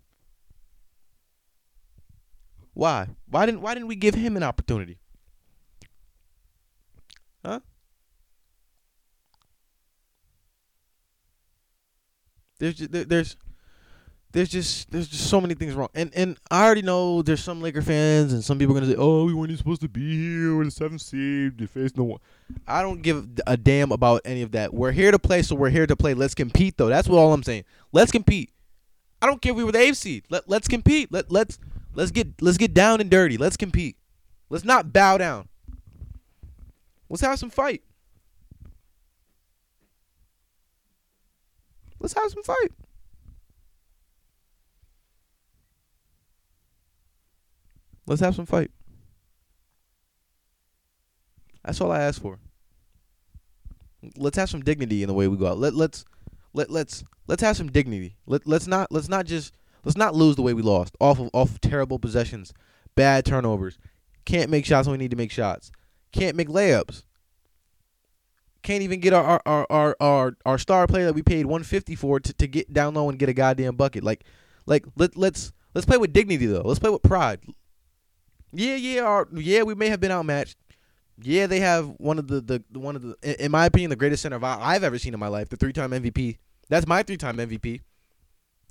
Why? 2.72 3.08
Why 3.28 3.46
didn't 3.46 3.62
why 3.62 3.74
didn't 3.74 3.88
we 3.88 3.96
give 3.96 4.14
him 4.14 4.36
an 4.36 4.42
opportunity? 4.42 4.99
There's 12.60 12.76
there's 12.76 13.36
there's 14.32 14.48
just 14.48 14.90
there's 14.92 15.08
just 15.08 15.28
so 15.28 15.40
many 15.40 15.54
things 15.54 15.74
wrong. 15.74 15.88
And 15.94 16.12
and 16.14 16.36
I 16.50 16.64
already 16.64 16.82
know 16.82 17.22
there's 17.22 17.42
some 17.42 17.60
Laker 17.60 17.82
fans 17.82 18.32
and 18.32 18.44
some 18.44 18.58
people 18.58 18.76
are 18.76 18.80
gonna 18.80 18.92
say, 18.92 18.98
Oh, 18.98 19.24
we 19.24 19.34
weren't 19.34 19.50
even 19.50 19.58
supposed 19.58 19.80
to 19.80 19.88
be 19.88 20.16
here, 20.16 20.56
we're 20.56 20.64
the 20.64 20.70
seventh 20.70 21.00
seed, 21.00 21.58
they 21.58 21.66
faced 21.66 21.96
no 21.96 22.04
one. 22.04 22.20
I 22.68 22.82
don't 22.82 23.02
give 23.02 23.26
a 23.46 23.56
damn 23.56 23.90
about 23.90 24.20
any 24.24 24.42
of 24.42 24.52
that. 24.52 24.72
We're 24.72 24.92
here 24.92 25.10
to 25.10 25.18
play, 25.18 25.42
so 25.42 25.56
we're 25.56 25.70
here 25.70 25.86
to 25.86 25.96
play. 25.96 26.14
Let's 26.14 26.34
compete 26.34 26.76
though. 26.76 26.88
That's 26.88 27.08
what 27.08 27.18
all 27.18 27.32
I'm 27.32 27.42
saying. 27.42 27.64
Let's 27.92 28.12
compete. 28.12 28.50
I 29.22 29.26
don't 29.26 29.42
care 29.42 29.50
if 29.50 29.56
we 29.56 29.64
were 29.64 29.72
the 29.72 29.80
eighth 29.80 29.96
seed. 29.96 30.24
Let 30.28 30.48
let's 30.48 30.68
compete. 30.68 31.10
Let 31.10 31.32
let's 31.32 31.58
let's 31.94 32.10
get 32.10 32.40
let's 32.40 32.58
get 32.58 32.74
down 32.74 33.00
and 33.00 33.10
dirty. 33.10 33.36
Let's 33.36 33.56
compete. 33.56 33.96
Let's 34.50 34.64
not 34.64 34.92
bow 34.92 35.18
down. 35.18 35.48
Let's 37.08 37.22
have 37.22 37.38
some 37.38 37.50
fight. 37.50 37.82
Let's 42.00 42.14
have 42.14 42.30
some 42.30 42.42
fight. 42.42 42.72
Let's 48.06 48.22
have 48.22 48.34
some 48.34 48.46
fight. 48.46 48.70
That's 51.64 51.80
all 51.80 51.92
I 51.92 52.00
ask 52.00 52.20
for. 52.20 52.38
Let's 54.16 54.38
have 54.38 54.48
some 54.48 54.62
dignity 54.62 55.02
in 55.02 55.08
the 55.08 55.14
way 55.14 55.28
we 55.28 55.36
go 55.36 55.46
out. 55.46 55.58
Let 55.58 55.74
let's 55.74 56.06
let 56.54 56.70
let's 56.70 57.04
let's 57.28 57.42
have 57.42 57.56
some 57.56 57.70
dignity. 57.70 58.16
Let 58.26 58.46
let's 58.46 58.66
not 58.66 58.90
let's 58.90 59.08
not 59.08 59.26
just 59.26 59.52
let's 59.84 59.96
not 59.96 60.14
lose 60.14 60.36
the 60.36 60.42
way 60.42 60.54
we 60.54 60.62
lost 60.62 60.96
off 61.00 61.20
of 61.20 61.28
off 61.34 61.50
of 61.50 61.60
terrible 61.60 61.98
possessions, 61.98 62.54
bad 62.96 63.26
turnovers. 63.26 63.78
Can't 64.24 64.50
make 64.50 64.64
shots 64.64 64.88
when 64.88 64.98
we 64.98 65.04
need 65.04 65.10
to 65.10 65.16
make 65.16 65.30
shots. 65.30 65.70
Can't 66.12 66.36
make 66.36 66.48
layups. 66.48 67.04
Can't 68.62 68.82
even 68.82 69.00
get 69.00 69.12
our 69.12 69.40
our 69.46 69.66
our 69.70 69.96
our, 70.00 70.36
our 70.44 70.58
star 70.58 70.86
player 70.86 71.06
that 71.06 71.14
we 71.14 71.22
paid 71.22 71.46
150 71.46 71.94
for 71.96 72.20
to, 72.20 72.32
to 72.34 72.46
get 72.46 72.72
down 72.72 72.94
low 72.94 73.08
and 73.08 73.18
get 73.18 73.28
a 73.28 73.32
goddamn 73.32 73.76
bucket. 73.76 74.04
Like 74.04 74.24
like 74.66 74.84
let 74.96 75.16
let's 75.16 75.52
let's 75.74 75.86
play 75.86 75.96
with 75.96 76.12
dignity 76.12 76.46
though. 76.46 76.62
Let's 76.62 76.78
play 76.78 76.90
with 76.90 77.02
pride. 77.02 77.40
Yeah, 78.52 78.74
yeah, 78.74 79.02
our, 79.02 79.28
yeah, 79.32 79.62
we 79.62 79.74
may 79.74 79.88
have 79.88 80.00
been 80.00 80.10
outmatched. 80.10 80.56
Yeah, 81.22 81.46
they 81.46 81.60
have 81.60 81.86
one 81.98 82.18
of 82.18 82.26
the, 82.26 82.40
the 82.40 82.78
one 82.78 82.96
of 82.96 83.02
the 83.02 83.44
in 83.44 83.50
my 83.50 83.66
opinion 83.66 83.90
the 83.90 83.96
greatest 83.96 84.22
center 84.22 84.42
I've 84.42 84.82
ever 84.82 84.98
seen 84.98 85.14
in 85.14 85.20
my 85.20 85.28
life, 85.28 85.48
the 85.48 85.56
three-time 85.56 85.90
MVP. 85.90 86.38
That's 86.68 86.86
my 86.86 87.02
three-time 87.02 87.36
MVP. 87.36 87.80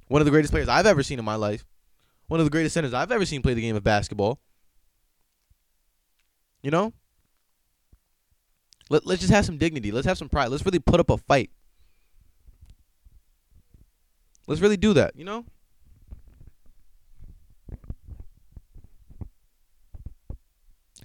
One 0.08 0.22
of 0.22 0.26
the 0.26 0.32
greatest 0.32 0.52
players 0.52 0.68
I've 0.68 0.88
ever 0.88 1.04
seen 1.04 1.20
in 1.20 1.26
my 1.26 1.36
life. 1.36 1.66
One 2.28 2.40
of 2.40 2.46
the 2.46 2.52
greatest 2.52 2.74
centers 2.74 2.94
I've 2.94 3.12
ever 3.12 3.26
seen 3.26 3.42
play 3.42 3.54
the 3.54 3.62
game 3.62 3.76
of 3.76 3.84
basketball. 3.84 4.40
You 6.62 6.72
know? 6.72 6.94
Let, 8.90 9.06
let's 9.06 9.22
just 9.22 9.34
have 9.34 9.46
some 9.46 9.58
dignity. 9.58 9.92
Let's 9.92 10.08
have 10.08 10.18
some 10.18 10.30
pride. 10.30 10.48
Let's 10.48 10.66
really 10.66 10.80
put 10.80 11.00
up 11.00 11.10
a 11.10 11.18
fight. 11.18 11.52
Let's 14.48 14.62
really 14.62 14.78
do 14.78 14.94
that, 14.94 15.16
you 15.16 15.24
know? 15.24 15.46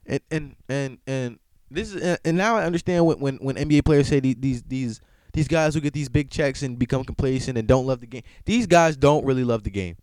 And 0.06 0.20
and 0.30 0.56
and 0.68 0.98
and 1.06 1.38
this 1.70 1.92
is 1.92 2.18
and 2.24 2.36
now 2.36 2.56
I 2.56 2.64
understand 2.64 3.06
when 3.06 3.20
when, 3.20 3.36
when 3.36 3.56
NBA 3.56 3.84
players 3.84 4.08
say 4.08 4.20
these 4.20 4.62
these 4.62 5.00
these 5.34 5.48
guys 5.48 5.74
who 5.74 5.80
get 5.80 5.92
these 5.92 6.08
big 6.08 6.30
checks 6.30 6.62
and 6.62 6.78
become 6.78 7.04
complacent 7.04 7.58
and 7.58 7.66
don't 7.66 7.86
love 7.86 8.00
the 8.00 8.06
game. 8.06 8.22
These 8.44 8.66
guys 8.66 8.96
don't 8.96 9.24
really 9.24 9.44
love 9.44 9.64
the 9.64 9.70
game. 9.70 9.96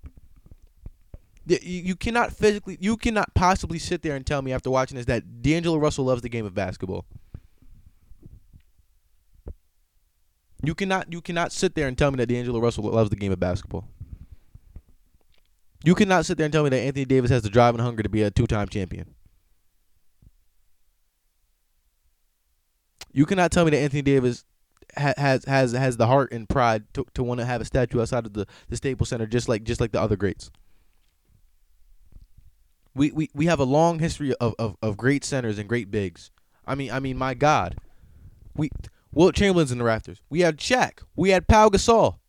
You, 1.45 1.57
you 1.61 1.95
cannot 1.95 2.33
physically, 2.33 2.77
you 2.79 2.97
cannot 2.97 3.33
possibly 3.33 3.79
sit 3.79 4.01
there 4.01 4.15
and 4.15 4.25
tell 4.25 4.41
me 4.41 4.53
after 4.53 4.69
watching 4.69 4.97
this 4.97 5.05
that 5.07 5.41
D'Angelo 5.41 5.77
Russell 5.77 6.05
loves 6.05 6.21
the 6.21 6.29
game 6.29 6.45
of 6.45 6.53
basketball. 6.53 7.05
You 10.63 10.75
cannot 10.75 11.11
you 11.11 11.21
cannot 11.21 11.51
sit 11.51 11.75
there 11.75 11.87
and 11.87 11.97
tell 11.97 12.11
me 12.11 12.17
that 12.17 12.27
D'Angelo 12.27 12.59
Russell 12.59 12.83
loves 12.83 13.09
the 13.09 13.15
game 13.15 13.31
of 13.31 13.39
basketball. 13.39 13.87
You 15.83 15.95
cannot 15.95 16.25
sit 16.25 16.37
there 16.37 16.45
and 16.45 16.53
tell 16.53 16.63
me 16.63 16.69
that 16.69 16.79
Anthony 16.79 17.05
Davis 17.05 17.31
has 17.31 17.41
the 17.41 17.49
drive 17.49 17.73
and 17.73 17.81
hunger 17.81 18.03
to 18.03 18.09
be 18.09 18.21
a 18.21 18.29
two-time 18.29 18.67
champion. 18.67 19.15
You 23.11 23.25
cannot 23.25 23.51
tell 23.51 23.65
me 23.65 23.71
that 23.71 23.79
Anthony 23.79 24.03
Davis 24.03 24.45
ha- 24.95 25.13
has 25.17 25.45
has 25.45 25.71
has 25.71 25.97
the 25.97 26.07
heart 26.07 26.31
and 26.31 26.47
pride 26.47 26.83
to 26.93 27.05
to 27.15 27.23
want 27.23 27.39
to 27.39 27.45
have 27.45 27.61
a 27.61 27.65
statue 27.65 27.99
outside 27.99 28.25
of 28.25 28.33
the 28.33 28.45
the 28.69 28.77
Staples 28.77 29.09
Center, 29.09 29.25
just 29.25 29.49
like 29.49 29.63
just 29.63 29.81
like 29.81 29.91
the 29.91 30.01
other 30.01 30.15
greats. 30.15 30.51
We 32.93 33.11
we 33.11 33.29
we 33.33 33.47
have 33.47 33.59
a 33.59 33.65
long 33.65 33.99
history 33.99 34.33
of 34.35 34.53
of, 34.59 34.77
of 34.81 34.97
great 34.97 35.23
centers 35.23 35.57
and 35.57 35.67
great 35.67 35.89
bigs. 35.89 36.29
I 36.65 36.75
mean 36.75 36.91
I 36.91 36.99
mean 36.99 37.17
my 37.17 37.33
God, 37.33 37.77
we 38.55 38.69
Wilt 39.13 39.35
Chamberlain's 39.35 39.71
in 39.71 39.77
the 39.77 39.83
rafters. 39.83 40.21
We 40.29 40.39
had 40.41 40.57
Shaq. 40.57 40.99
We 41.15 41.31
had 41.31 41.47
Pau 41.47 41.69
Gasol. 41.69 42.19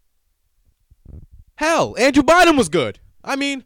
Hell, 1.56 1.94
Andrew 1.98 2.22
Bynum 2.22 2.56
was 2.56 2.68
good. 2.68 2.98
I 3.22 3.36
mean. 3.36 3.64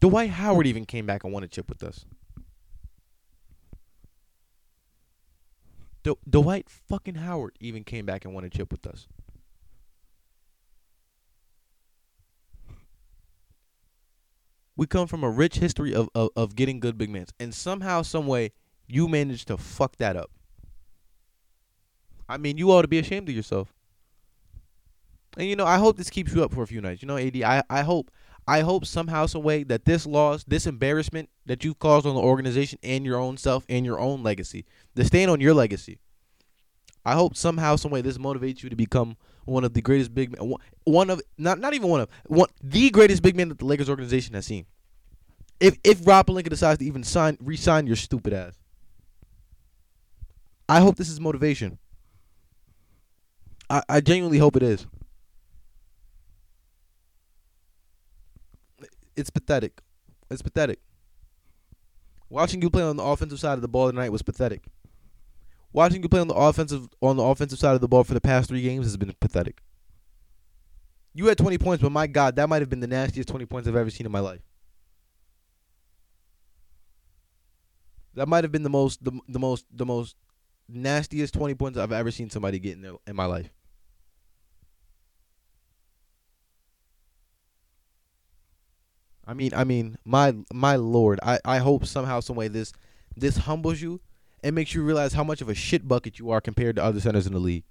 Dwight 0.00 0.30
Howard 0.30 0.66
even 0.66 0.84
came 0.84 1.06
back 1.06 1.22
and 1.24 1.32
won 1.32 1.44
a 1.44 1.48
chip 1.48 1.68
with 1.68 1.82
us. 1.82 2.04
D- 6.02 6.16
Dwight 6.28 6.68
fucking 6.68 7.14
Howard 7.14 7.56
even 7.60 7.84
came 7.84 8.04
back 8.04 8.24
and 8.24 8.34
won 8.34 8.44
a 8.44 8.50
chip 8.50 8.72
with 8.72 8.84
us. 8.86 9.06
We 14.82 14.88
come 14.88 15.06
from 15.06 15.22
a 15.22 15.30
rich 15.30 15.58
history 15.58 15.94
of, 15.94 16.08
of, 16.12 16.30
of 16.34 16.56
getting 16.56 16.80
good 16.80 16.98
big 16.98 17.08
men. 17.08 17.26
And 17.38 17.54
somehow, 17.54 18.02
some 18.02 18.26
way, 18.26 18.50
you 18.88 19.06
managed 19.06 19.46
to 19.46 19.56
fuck 19.56 19.94
that 19.98 20.16
up. 20.16 20.32
I 22.28 22.36
mean, 22.36 22.58
you 22.58 22.72
ought 22.72 22.82
to 22.82 22.88
be 22.88 22.98
ashamed 22.98 23.28
of 23.28 23.34
yourself. 23.36 23.72
And 25.36 25.48
you 25.48 25.54
know, 25.54 25.66
I 25.66 25.78
hope 25.78 25.98
this 25.98 26.10
keeps 26.10 26.34
you 26.34 26.42
up 26.42 26.52
for 26.52 26.64
a 26.64 26.66
few 26.66 26.80
nights. 26.80 27.00
You 27.00 27.06
know, 27.06 27.16
AD, 27.16 27.40
I, 27.44 27.62
I 27.70 27.82
hope 27.82 28.10
I 28.48 28.62
hope 28.62 28.84
somehow, 28.84 29.26
some 29.26 29.44
way 29.44 29.62
that 29.62 29.84
this 29.84 30.04
loss, 30.04 30.42
this 30.48 30.66
embarrassment 30.66 31.28
that 31.46 31.62
you've 31.62 31.78
caused 31.78 32.04
on 32.04 32.16
the 32.16 32.20
organization 32.20 32.80
and 32.82 33.04
your 33.04 33.18
own 33.20 33.36
self 33.36 33.64
and 33.68 33.86
your 33.86 34.00
own 34.00 34.24
legacy, 34.24 34.64
the 34.96 35.04
stain 35.04 35.28
on 35.28 35.40
your 35.40 35.54
legacy. 35.54 36.00
I 37.04 37.12
hope 37.12 37.36
somehow, 37.36 37.76
some 37.76 37.92
way, 37.92 38.00
this 38.00 38.18
motivates 38.18 38.64
you 38.64 38.68
to 38.68 38.74
become 38.74 39.16
one 39.44 39.64
of 39.64 39.74
the 39.74 39.82
greatest 39.82 40.14
big 40.14 40.38
men, 40.38 40.54
one 40.84 41.10
of 41.10 41.20
not 41.38 41.58
not 41.58 41.74
even 41.74 41.88
one 41.88 42.00
of 42.00 42.08
one 42.26 42.48
the 42.62 42.90
greatest 42.90 43.22
big 43.22 43.36
men 43.36 43.48
that 43.48 43.58
the 43.58 43.64
Lakers 43.64 43.90
organization 43.90 44.34
has 44.34 44.46
seen. 44.46 44.66
If 45.60 45.78
if 45.84 46.06
Rob 46.06 46.26
Pelinka 46.26 46.48
decides 46.48 46.78
to 46.78 46.84
even 46.84 47.04
sign 47.04 47.36
re-sign 47.40 47.86
your 47.86 47.96
stupid 47.96 48.32
ass, 48.32 48.54
I 50.68 50.80
hope 50.80 50.96
this 50.96 51.08
is 51.08 51.20
motivation. 51.20 51.78
I, 53.68 53.82
I 53.88 54.00
genuinely 54.00 54.38
hope 54.38 54.56
it 54.56 54.62
is. 54.62 54.86
It's 59.16 59.30
pathetic. 59.30 59.80
It's 60.30 60.42
pathetic. 60.42 60.78
Watching 62.28 62.62
you 62.62 62.70
play 62.70 62.82
on 62.82 62.96
the 62.96 63.02
offensive 63.02 63.38
side 63.38 63.54
of 63.54 63.62
the 63.62 63.68
ball 63.68 63.90
tonight 63.90 64.10
was 64.10 64.22
pathetic. 64.22 64.64
Watching 65.72 66.02
you 66.02 66.08
play 66.08 66.20
on 66.20 66.28
the 66.28 66.34
offensive 66.34 66.88
on 67.00 67.16
the 67.16 67.22
offensive 67.22 67.58
side 67.58 67.74
of 67.74 67.80
the 67.80 67.88
ball 67.88 68.04
for 68.04 68.14
the 68.14 68.20
past 68.20 68.48
three 68.48 68.62
games 68.62 68.86
has 68.86 68.96
been 68.96 69.14
pathetic. 69.20 69.62
You 71.14 71.26
had 71.26 71.38
20 71.38 71.58
points, 71.58 71.82
but 71.82 71.92
my 71.92 72.06
God, 72.06 72.36
that 72.36 72.48
might 72.48 72.62
have 72.62 72.70
been 72.70 72.80
the 72.80 72.86
nastiest 72.86 73.28
20 73.28 73.46
points 73.46 73.68
I've 73.68 73.76
ever 73.76 73.90
seen 73.90 74.06
in 74.06 74.12
my 74.12 74.20
life. 74.20 74.40
That 78.14 78.28
might 78.28 78.44
have 78.44 78.52
been 78.52 78.62
the 78.62 78.70
most 78.70 79.02
the, 79.02 79.18
the 79.28 79.38
most 79.38 79.66
the 79.72 79.86
most 79.86 80.16
nastiest 80.68 81.34
20 81.34 81.54
points 81.54 81.78
I've 81.78 81.92
ever 81.92 82.10
seen 82.10 82.28
somebody 82.30 82.58
get 82.58 82.76
in, 82.76 82.82
their, 82.82 82.92
in 83.06 83.16
my 83.16 83.24
life. 83.24 83.50
I 89.26 89.34
mean, 89.34 89.52
I 89.54 89.64
mean, 89.64 89.96
my 90.04 90.34
my 90.52 90.76
lord, 90.76 91.18
I, 91.22 91.38
I 91.44 91.58
hope 91.58 91.86
somehow, 91.86 92.20
some 92.20 92.36
way 92.36 92.48
this 92.48 92.72
this 93.16 93.38
humbles 93.38 93.80
you 93.80 94.00
and 94.42 94.54
makes 94.54 94.74
you 94.74 94.82
realize 94.82 95.12
how 95.12 95.24
much 95.24 95.40
of 95.40 95.48
a 95.48 95.54
shit 95.54 95.86
bucket 95.86 96.18
you 96.18 96.30
are 96.30 96.40
compared 96.40 96.76
to 96.76 96.84
other 96.84 97.00
centers 97.00 97.26
in 97.26 97.32
the 97.32 97.38
league. 97.38 97.64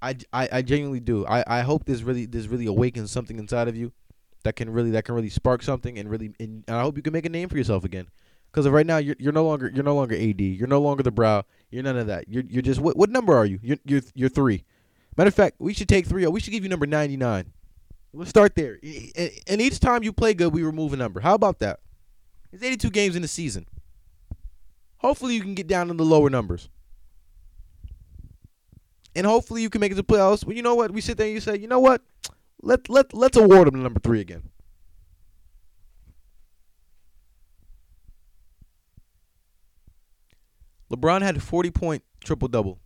I, 0.00 0.16
I, 0.32 0.48
I 0.52 0.62
genuinely 0.62 1.00
do. 1.00 1.24
I, 1.26 1.44
I 1.46 1.60
hope 1.62 1.84
this 1.84 2.02
really 2.02 2.26
this 2.26 2.46
really 2.46 2.66
awakens 2.66 3.10
something 3.10 3.38
inside 3.38 3.68
of 3.68 3.76
you 3.76 3.92
that 4.42 4.56
can 4.56 4.70
really 4.70 4.90
that 4.90 5.04
can 5.04 5.14
really 5.14 5.28
spark 5.28 5.62
something 5.62 5.98
and 5.98 6.10
really 6.10 6.34
and 6.40 6.64
I 6.66 6.82
hope 6.82 6.96
you 6.96 7.02
can 7.02 7.12
make 7.12 7.26
a 7.26 7.28
name 7.28 7.48
for 7.48 7.56
yourself 7.56 7.84
again. 7.84 8.08
Because 8.50 8.68
right 8.68 8.86
now 8.86 8.98
you're 8.98 9.16
you're 9.18 9.32
no 9.32 9.44
longer 9.44 9.70
you're 9.72 9.84
no 9.84 9.94
longer 9.94 10.14
AD. 10.16 10.40
You're 10.40 10.68
no 10.68 10.80
longer 10.80 11.02
the 11.02 11.12
brow. 11.12 11.44
You're 11.70 11.84
none 11.84 11.96
of 11.96 12.08
that. 12.08 12.28
You're 12.28 12.42
you're 12.48 12.62
just 12.62 12.80
what 12.80 12.96
what 12.96 13.10
number 13.10 13.36
are 13.36 13.46
you? 13.46 13.60
You're 13.62 13.78
you're 13.84 14.02
you're 14.14 14.28
three. 14.28 14.64
Matter 15.16 15.28
of 15.28 15.34
fact, 15.34 15.56
we 15.58 15.72
should 15.72 15.88
take 15.88 16.06
three. 16.06 16.26
We 16.26 16.40
should 16.40 16.52
give 16.52 16.64
you 16.64 16.68
number 16.68 16.86
ninety 16.86 17.16
nine. 17.16 17.52
Let's 18.12 18.30
start 18.30 18.54
there. 18.56 18.78
And 19.46 19.60
each 19.60 19.80
time 19.80 20.02
you 20.02 20.12
play 20.12 20.34
good, 20.34 20.52
we 20.52 20.62
remove 20.62 20.92
a 20.92 20.96
number. 20.96 21.20
How 21.20 21.34
about 21.34 21.60
that? 21.60 21.80
It's 22.52 22.62
82 22.62 22.90
games 22.90 23.16
in 23.16 23.22
the 23.22 23.28
season. 23.28 23.66
Hopefully, 25.02 25.34
you 25.34 25.42
can 25.42 25.54
get 25.54 25.66
down 25.66 25.90
in 25.90 25.96
the 25.96 26.04
lower 26.04 26.30
numbers. 26.30 26.68
And 29.14 29.26
hopefully, 29.26 29.60
you 29.60 29.68
can 29.68 29.80
make 29.80 29.92
it 29.92 29.96
to 29.96 30.02
playoffs. 30.02 30.46
Well, 30.46 30.56
you 30.56 30.62
know 30.62 30.76
what? 30.76 30.92
We 30.92 31.00
sit 31.00 31.18
there 31.18 31.26
and 31.26 31.34
you 31.34 31.40
say, 31.40 31.58
you 31.58 31.66
know 31.66 31.80
what? 31.80 32.02
Let 32.62 32.88
let 32.88 33.12
let's 33.12 33.36
award 33.36 33.68
him 33.68 33.82
number 33.82 33.98
three 33.98 34.20
again. 34.20 34.50
LeBron 40.92 41.22
had 41.22 41.36
a 41.36 41.40
40 41.40 41.70
point 41.70 42.04
triple 42.22 42.48
double, 42.48 42.78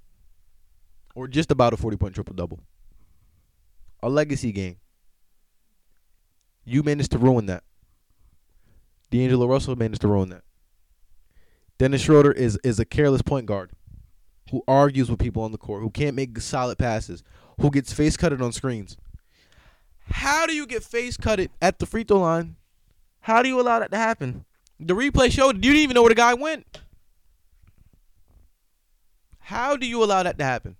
or 1.14 1.28
just 1.28 1.50
about 1.50 1.74
a 1.74 1.76
40 1.76 1.98
point 1.98 2.14
triple 2.14 2.34
double. 2.34 2.60
A 4.02 4.08
legacy 4.08 4.52
game. 4.52 4.76
You 6.64 6.82
managed 6.82 7.12
to 7.12 7.18
ruin 7.18 7.46
that. 7.46 7.64
D'Angelo 9.10 9.46
Russell 9.46 9.76
managed 9.76 10.00
to 10.00 10.08
ruin 10.08 10.30
that. 10.30 10.42
Dennis 11.78 12.02
Schroeder 12.02 12.32
is 12.32 12.58
is 12.64 12.78
a 12.78 12.84
careless 12.84 13.22
point 13.22 13.46
guard 13.46 13.70
who 14.50 14.62
argues 14.66 15.10
with 15.10 15.18
people 15.18 15.42
on 15.42 15.52
the 15.52 15.58
court, 15.58 15.82
who 15.82 15.90
can't 15.90 16.14
make 16.14 16.38
solid 16.40 16.78
passes, 16.78 17.22
who 17.60 17.70
gets 17.70 17.92
face 17.92 18.16
cutted 18.16 18.40
on 18.40 18.52
screens. 18.52 18.96
How 20.10 20.46
do 20.46 20.54
you 20.54 20.66
get 20.66 20.84
face 20.84 21.16
cutted 21.16 21.50
at 21.60 21.78
the 21.78 21.86
free 21.86 22.04
throw 22.04 22.20
line? 22.20 22.56
How 23.20 23.42
do 23.42 23.48
you 23.48 23.60
allow 23.60 23.80
that 23.80 23.90
to 23.90 23.96
happen? 23.96 24.44
The 24.78 24.94
replay 24.94 25.32
showed 25.32 25.56
you 25.56 25.72
didn't 25.72 25.78
even 25.78 25.94
know 25.94 26.02
where 26.02 26.10
the 26.10 26.14
guy 26.14 26.34
went. 26.34 26.82
How 29.40 29.76
do 29.76 29.86
you 29.86 30.02
allow 30.02 30.22
that 30.22 30.38
to 30.38 30.44
happen? 30.44 30.76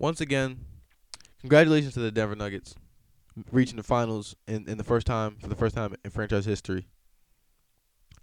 Once 0.00 0.20
again, 0.20 0.64
congratulations 1.40 1.92
to 1.92 2.00
the 2.00 2.10
Denver 2.10 2.34
Nuggets 2.34 2.74
reaching 3.52 3.76
the 3.76 3.82
finals 3.82 4.34
in, 4.48 4.66
in 4.66 4.78
the 4.78 4.84
first 4.84 5.06
time 5.06 5.36
for 5.38 5.46
the 5.46 5.54
first 5.54 5.76
time 5.76 5.94
in 6.02 6.10
franchise 6.10 6.46
history. 6.46 6.88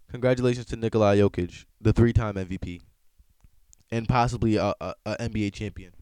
Congratulations 0.09 0.65
to 0.65 0.75
Nikola 0.75 1.15
Jokic, 1.15 1.65
the 1.79 1.93
three-time 1.93 2.33
MVP, 2.33 2.81
and 3.91 4.07
possibly 4.07 4.55
a, 4.55 4.73
a, 4.81 4.95
a 5.05 5.29
NBA 5.29 5.53
champion. 5.53 5.93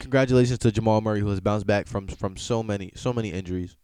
Congratulations 0.00 0.58
to 0.60 0.72
Jamal 0.72 1.02
Murray, 1.02 1.20
who 1.20 1.28
has 1.28 1.40
bounced 1.40 1.66
back 1.66 1.86
from 1.86 2.08
from 2.08 2.36
so 2.36 2.62
many 2.62 2.90
so 2.96 3.12
many 3.12 3.30
injuries, 3.30 3.76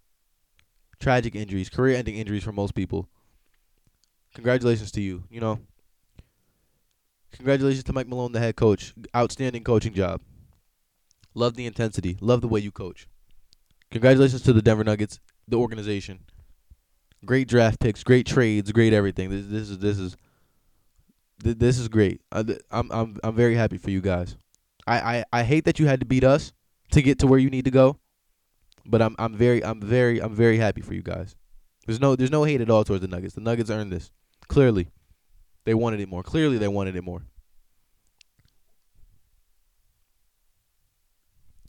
tragic 1.01 1.35
injuries, 1.35 1.69
career-ending 1.69 2.17
injuries 2.17 2.45
for 2.45 2.53
most 2.53 2.75
people. 2.75 3.09
Congratulations 4.35 4.91
to 4.93 5.03
you. 5.03 5.25
You 5.31 5.41
know. 5.41 5.61
Congratulations 7.33 7.85
to 7.85 7.93
Mike 7.93 8.09
Malone, 8.09 8.33
the 8.33 8.41
head 8.41 8.57
coach. 8.57 8.95
Outstanding 9.15 9.63
coaching 9.63 9.95
job. 9.95 10.21
Love 11.35 11.55
the 11.55 11.67
intensity. 11.67 12.17
Love 12.21 12.41
the 12.41 12.49
way 12.49 12.61
you 12.61 12.71
coach. 12.73 13.09
Congratulations 13.91 14.43
to 14.43 14.53
the 14.53 14.63
Denver 14.63 14.85
Nuggets, 14.85 15.19
the 15.49 15.59
organization. 15.59 16.21
Great 17.25 17.49
draft 17.49 17.81
picks, 17.81 18.03
great 18.03 18.27
trades, 18.27 18.73
great 18.73 18.93
everything. 18.93 19.31
This 19.31 19.47
this 19.47 19.71
is 19.71 19.79
this 19.79 19.99
is 19.99 20.17
this 21.43 21.79
is 21.79 21.89
great. 21.89 22.21
I'm 22.33 22.57
I'm 22.71 23.17
I'm 23.23 23.35
very 23.35 23.55
happy 23.55 23.79
for 23.79 23.91
you 23.91 24.01
guys. 24.01 24.37
I, 24.87 25.19
I, 25.19 25.25
I 25.33 25.43
hate 25.43 25.65
that 25.67 25.79
you 25.79 25.87
had 25.87 26.01
to 26.01 26.07
beat 26.07 26.25
us 26.25 26.53
to 26.93 27.03
get 27.03 27.19
to 27.21 27.27
where 27.27 27.39
you 27.39 27.51
need 27.51 27.67
to 27.67 27.71
go, 27.71 27.99
but 28.87 29.03
I'm 29.03 29.15
I'm 29.19 29.35
very 29.35 29.65
I'm 29.65 29.81
very 29.81 30.21
I'm 30.21 30.35
very 30.35 30.59
happy 30.59 30.81
for 30.81 30.95
you 30.95 31.03
guys. 31.03 31.37
There's 31.87 32.01
no 32.01 32.17
there's 32.17 32.31
no 32.31 32.45
hate 32.45 32.61
at 32.61 32.71
all 32.71 32.85
towards 32.85 33.03
the 33.03 33.09
Nuggets. 33.09 33.35
The 33.35 33.41
Nuggets 33.41 33.71
earned 33.71 33.93
this. 33.93 34.11
Clearly, 34.49 34.89
they 35.65 35.75
wanted 35.75 36.01
it 36.01 36.09
more. 36.09 36.23
Clearly, 36.23 36.59
they 36.59 36.69
wanted 36.69 36.97
it 36.97 37.05
more. 37.05 37.23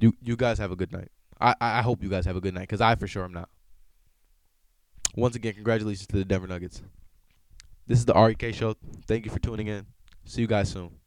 You 0.01 0.13
you 0.21 0.35
guys 0.35 0.57
have 0.57 0.71
a 0.71 0.75
good 0.75 0.91
night. 0.91 1.09
I 1.39 1.55
I 1.61 1.81
hope 1.81 2.03
you 2.03 2.09
guys 2.09 2.25
have 2.25 2.35
a 2.35 2.41
good 2.41 2.55
night 2.55 2.61
because 2.61 2.81
I 2.81 2.95
for 2.95 3.07
sure 3.07 3.23
am 3.23 3.31
not. 3.31 3.49
Once 5.15 5.35
again, 5.35 5.53
congratulations 5.53 6.07
to 6.07 6.17
the 6.17 6.25
Denver 6.25 6.47
Nuggets. 6.47 6.81
This 7.85 7.99
is 7.99 8.05
the 8.05 8.13
REK 8.13 8.53
show. 8.53 8.75
Thank 9.07 9.25
you 9.25 9.31
for 9.31 9.39
tuning 9.39 9.67
in. 9.67 9.85
See 10.25 10.41
you 10.41 10.47
guys 10.47 10.69
soon. 10.71 11.00